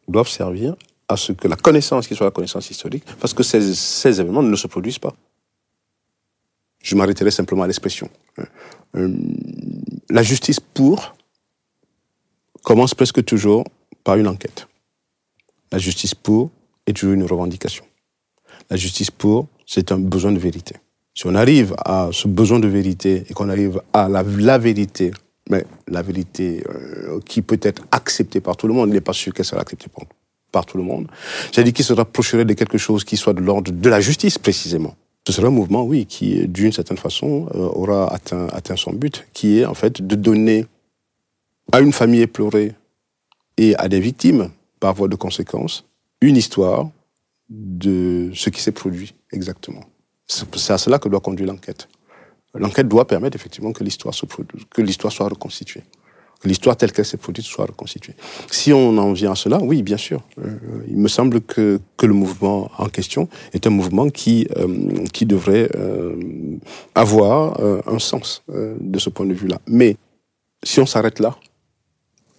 doivent 0.07 0.29
servir 0.29 0.75
à 1.07 1.17
ce 1.17 1.31
que 1.31 1.47
la 1.47 1.55
connaissance 1.55 2.07
qui 2.07 2.13
soit 2.13 2.27
la 2.27 2.31
connaissance 2.31 2.69
historique, 2.69 3.05
parce 3.19 3.33
que 3.33 3.41
ces, 3.41 3.73
ces 3.73 4.21
événements 4.21 4.43
ne 4.43 4.55
se 4.55 4.67
produisent 4.67 4.99
pas. 4.99 5.15
Je 6.83 6.95
m'arrêterai 6.95 7.31
simplement 7.31 7.63
à 7.63 7.67
l'expression. 7.67 8.07
Euh, 8.95 9.09
la 10.11 10.23
justice 10.23 10.59
pour 10.59 11.15
commence 12.63 12.93
presque 12.93 13.23
toujours 13.23 13.63
par 14.03 14.15
une 14.17 14.27
enquête. 14.27 14.67
La 15.71 15.77
justice 15.77 16.13
pour 16.13 16.51
est 16.85 16.93
toujours 16.93 17.13
une 17.13 17.23
revendication. 17.23 17.85
La 18.69 18.75
justice 18.75 19.09
pour, 19.09 19.47
c'est 19.65 19.91
un 19.91 19.99
besoin 19.99 20.31
de 20.31 20.39
vérité. 20.39 20.75
Si 21.13 21.27
on 21.27 21.35
arrive 21.35 21.75
à 21.77 22.09
ce 22.11 22.27
besoin 22.27 22.59
de 22.59 22.67
vérité 22.67 23.23
et 23.29 23.33
qu'on 23.33 23.49
arrive 23.49 23.81
à 23.93 24.09
la, 24.09 24.23
vérité, 24.57 25.11
mais 25.49 25.65
la 25.87 26.01
vérité 26.01 26.63
euh, 26.69 27.19
qui 27.25 27.41
peut 27.41 27.59
être 27.61 27.83
acceptée 27.91 28.41
par 28.41 28.57
tout 28.57 28.67
le 28.67 28.73
monde, 28.73 28.89
il 28.89 28.93
n'est 28.93 29.01
pas 29.01 29.13
sûr 29.13 29.33
qu'elle 29.33 29.45
sera 29.45 29.61
acceptée 29.61 29.87
par, 29.93 30.05
par 30.51 30.65
tout 30.65 30.77
le 30.77 30.83
monde, 30.83 31.07
c'est-à-dire 31.51 31.73
qu'il 31.73 31.85
se 31.85 31.93
rapprocherait 31.93 32.45
de 32.45 32.53
quelque 32.53 32.77
chose 32.77 33.03
qui 33.03 33.17
soit 33.17 33.33
de 33.33 33.41
l'ordre 33.41 33.71
de 33.71 33.89
la 33.89 34.01
justice 34.01 34.37
précisément. 34.37 34.95
Ce 35.31 35.37
serait 35.37 35.47
un 35.47 35.51
mouvement, 35.51 35.83
oui, 35.83 36.05
qui, 36.07 36.45
d'une 36.49 36.73
certaine 36.73 36.97
façon, 36.97 37.47
euh, 37.55 37.59
aura 37.59 38.13
atteint, 38.13 38.47
atteint 38.47 38.75
son 38.75 38.91
but, 38.91 39.25
qui 39.31 39.59
est 39.59 39.65
en 39.65 39.73
fait 39.73 40.05
de 40.05 40.15
donner 40.15 40.65
à 41.71 41.79
une 41.79 41.93
famille 41.93 42.19
éplorée 42.19 42.75
et 43.55 43.73
à 43.77 43.87
des 43.87 44.01
victimes, 44.01 44.49
par 44.81 44.93
voie 44.93 45.07
de 45.07 45.15
conséquence, 45.15 45.85
une 46.19 46.35
histoire 46.35 46.89
de 47.49 48.29
ce 48.33 48.49
qui 48.49 48.59
s'est 48.59 48.73
produit 48.73 49.15
exactement. 49.31 49.85
C'est 50.27 50.69
à 50.69 50.77
cela 50.77 50.99
que 50.99 51.07
doit 51.07 51.21
conduire 51.21 51.47
l'enquête. 51.47 51.87
L'enquête 52.53 52.89
doit 52.89 53.07
permettre 53.07 53.37
effectivement 53.37 53.71
que 53.71 53.85
l'histoire 53.85 54.13
soit 54.13 55.29
reconstituée, 55.29 55.83
l'histoire 56.43 56.75
telle 56.75 56.91
qu'elle 56.91 57.05
s'est 57.05 57.17
produite 57.17 57.45
soit 57.45 57.65
reconstituée. 57.65 58.15
Si 58.49 58.73
on 58.73 58.97
en 58.97 59.13
vient 59.13 59.31
à 59.31 59.35
cela, 59.35 59.59
oui, 59.61 59.83
bien 59.83 59.97
sûr. 59.97 60.21
Euh, 60.39 60.49
il 60.87 60.97
me 60.97 61.07
semble 61.07 61.41
que, 61.41 61.79
que 61.97 62.05
le 62.05 62.13
mouvement 62.13 62.71
en 62.77 62.89
question 62.89 63.27
est 63.53 63.67
un 63.67 63.69
mouvement 63.69 64.09
qui 64.09 64.47
euh, 64.57 65.05
qui 65.13 65.25
devrait 65.25 65.69
euh, 65.75 66.15
avoir 66.95 67.59
euh, 67.59 67.81
un 67.85 67.99
sens 67.99 68.43
euh, 68.49 68.75
de 68.79 68.99
ce 68.99 69.09
point 69.09 69.25
de 69.25 69.33
vue-là. 69.33 69.59
Mais 69.67 69.97
si 70.63 70.79
on 70.79 70.85
s'arrête 70.85 71.19
là, 71.19 71.35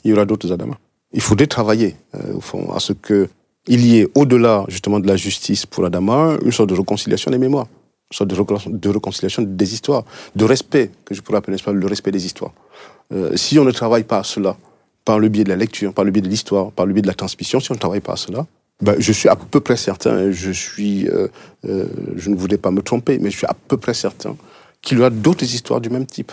il 0.04 0.10
y 0.10 0.14
aura 0.14 0.24
d'autres 0.24 0.50
adamas. 0.50 0.78
Il 1.12 1.20
faudrait 1.20 1.46
travailler 1.46 1.94
au 2.34 2.40
fond 2.40 2.72
à 2.72 2.80
ce 2.80 2.92
que 2.92 3.28
il 3.68 3.84
y 3.86 3.98
ait 4.00 4.08
au-delà 4.14 4.64
justement 4.68 4.98
de 4.98 5.06
la 5.06 5.16
justice 5.16 5.66
pour 5.66 5.84
Adama 5.84 6.36
une 6.44 6.50
sorte 6.50 6.70
de 6.70 6.74
réconciliation 6.74 7.30
des 7.30 7.38
mémoires 7.38 7.68
sorte 8.12 8.30
de 8.30 8.88
réconciliation 8.88 9.42
des 9.42 9.74
histoires, 9.74 10.04
de 10.36 10.44
respect, 10.44 10.90
que 11.04 11.14
je 11.14 11.22
pourrais 11.22 11.38
appeler 11.38 11.56
le 11.66 11.86
respect 11.86 12.10
des 12.10 12.24
histoires. 12.24 12.52
Euh, 13.12 13.36
si 13.36 13.58
on 13.58 13.64
ne 13.64 13.70
travaille 13.72 14.04
pas 14.04 14.18
à 14.18 14.24
cela, 14.24 14.56
par 15.04 15.18
le 15.18 15.28
biais 15.28 15.44
de 15.44 15.48
la 15.48 15.56
lecture, 15.56 15.92
par 15.92 16.04
le 16.04 16.10
biais 16.10 16.22
de 16.22 16.28
l'histoire, 16.28 16.70
par 16.72 16.86
le 16.86 16.92
biais 16.92 17.02
de 17.02 17.06
la 17.06 17.14
transmission, 17.14 17.60
si 17.60 17.70
on 17.70 17.74
ne 17.74 17.80
travaille 17.80 18.00
pas 18.00 18.12
à 18.12 18.16
cela, 18.16 18.46
ben, 18.80 18.96
je 18.98 19.12
suis 19.12 19.28
à 19.28 19.36
peu 19.36 19.60
près 19.60 19.76
certain, 19.76 20.30
je 20.30 20.50
suis, 20.50 21.08
euh, 21.08 21.28
euh, 21.66 21.86
je 22.16 22.30
ne 22.30 22.36
voudrais 22.36 22.58
pas 22.58 22.70
me 22.70 22.82
tromper, 22.82 23.18
mais 23.18 23.30
je 23.30 23.36
suis 23.36 23.46
à 23.46 23.54
peu 23.68 23.76
près 23.76 23.94
certain 23.94 24.36
qu'il 24.80 24.98
y 24.98 25.00
aura 25.00 25.10
d'autres 25.10 25.44
histoires 25.44 25.80
du 25.80 25.90
même 25.90 26.06
type, 26.06 26.32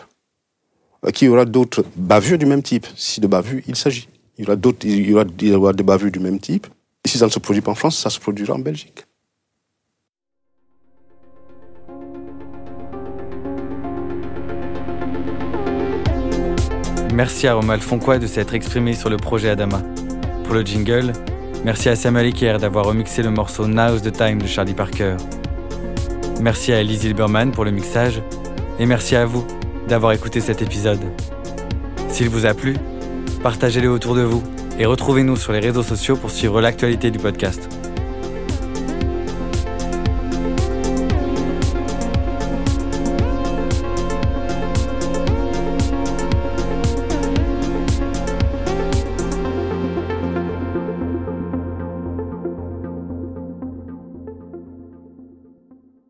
qu'il 1.14 1.28
y 1.28 1.30
aura 1.30 1.46
d'autres 1.46 1.84
bavures 1.96 2.38
du 2.38 2.46
même 2.46 2.64
type, 2.64 2.88
si 2.96 3.22
de 3.22 3.28
bavures 3.28 3.62
il 3.68 3.76
s'agit. 3.76 4.10
Il 4.38 4.46
y 4.46 4.48
aura 4.48 4.56
d'autres, 4.56 4.86
il 4.86 5.00
il 5.42 5.50
y 5.50 5.54
aura 5.54 5.74
des 5.74 5.84
bavures 5.84 6.12
du 6.12 6.20
même 6.20 6.40
type. 6.40 6.68
Et 7.06 7.10
si 7.10 7.18
ça 7.18 7.26
ne 7.26 7.32
se 7.32 7.40
produit 7.40 7.62
pas 7.62 7.72
en 7.72 7.76
France, 7.76 7.98
ça 7.98 8.10
se 8.10 8.20
produira 8.20 8.56
en 8.56 8.60
Belgique. 8.60 9.06
Merci 17.20 17.48
à 17.48 17.54
Romal 17.56 17.82
Fonquois 17.82 18.18
de 18.18 18.28
s'être 18.28 18.54
exprimé 18.54 18.94
sur 18.94 19.10
le 19.10 19.18
projet 19.18 19.50
Adama. 19.50 19.82
Pour 20.46 20.54
le 20.54 20.62
jingle, 20.62 21.12
merci 21.66 21.90
à 21.90 21.98
Samuel 21.98 22.28
Iker 22.28 22.60
d'avoir 22.60 22.86
remixé 22.86 23.22
le 23.22 23.30
morceau 23.30 23.68
Now's 23.68 24.02
the 24.02 24.14
Time 24.14 24.42
de 24.42 24.48
Charlie 24.48 24.74
Parker. 24.74 25.18
Merci 26.40 26.72
à 26.72 26.80
Elise 26.80 27.04
Hilberman 27.04 27.52
pour 27.52 27.66
le 27.66 27.72
mixage 27.72 28.22
et 28.80 28.86
merci 28.86 29.18
à 29.18 29.26
vous 29.26 29.46
d'avoir 29.90 30.14
écouté 30.14 30.40
cet 30.40 30.62
épisode. 30.62 31.04
S'il 32.08 32.30
vous 32.30 32.46
a 32.46 32.54
plu, 32.54 32.78
partagez-le 33.44 33.90
autour 33.90 34.16
de 34.16 34.22
vous 34.22 34.42
et 34.80 34.86
retrouvez-nous 34.86 35.36
sur 35.36 35.52
les 35.52 35.60
réseaux 35.60 35.84
sociaux 35.84 36.16
pour 36.16 36.32
suivre 36.32 36.62
l'actualité 36.62 37.12
du 37.12 37.20
podcast. 37.20 37.79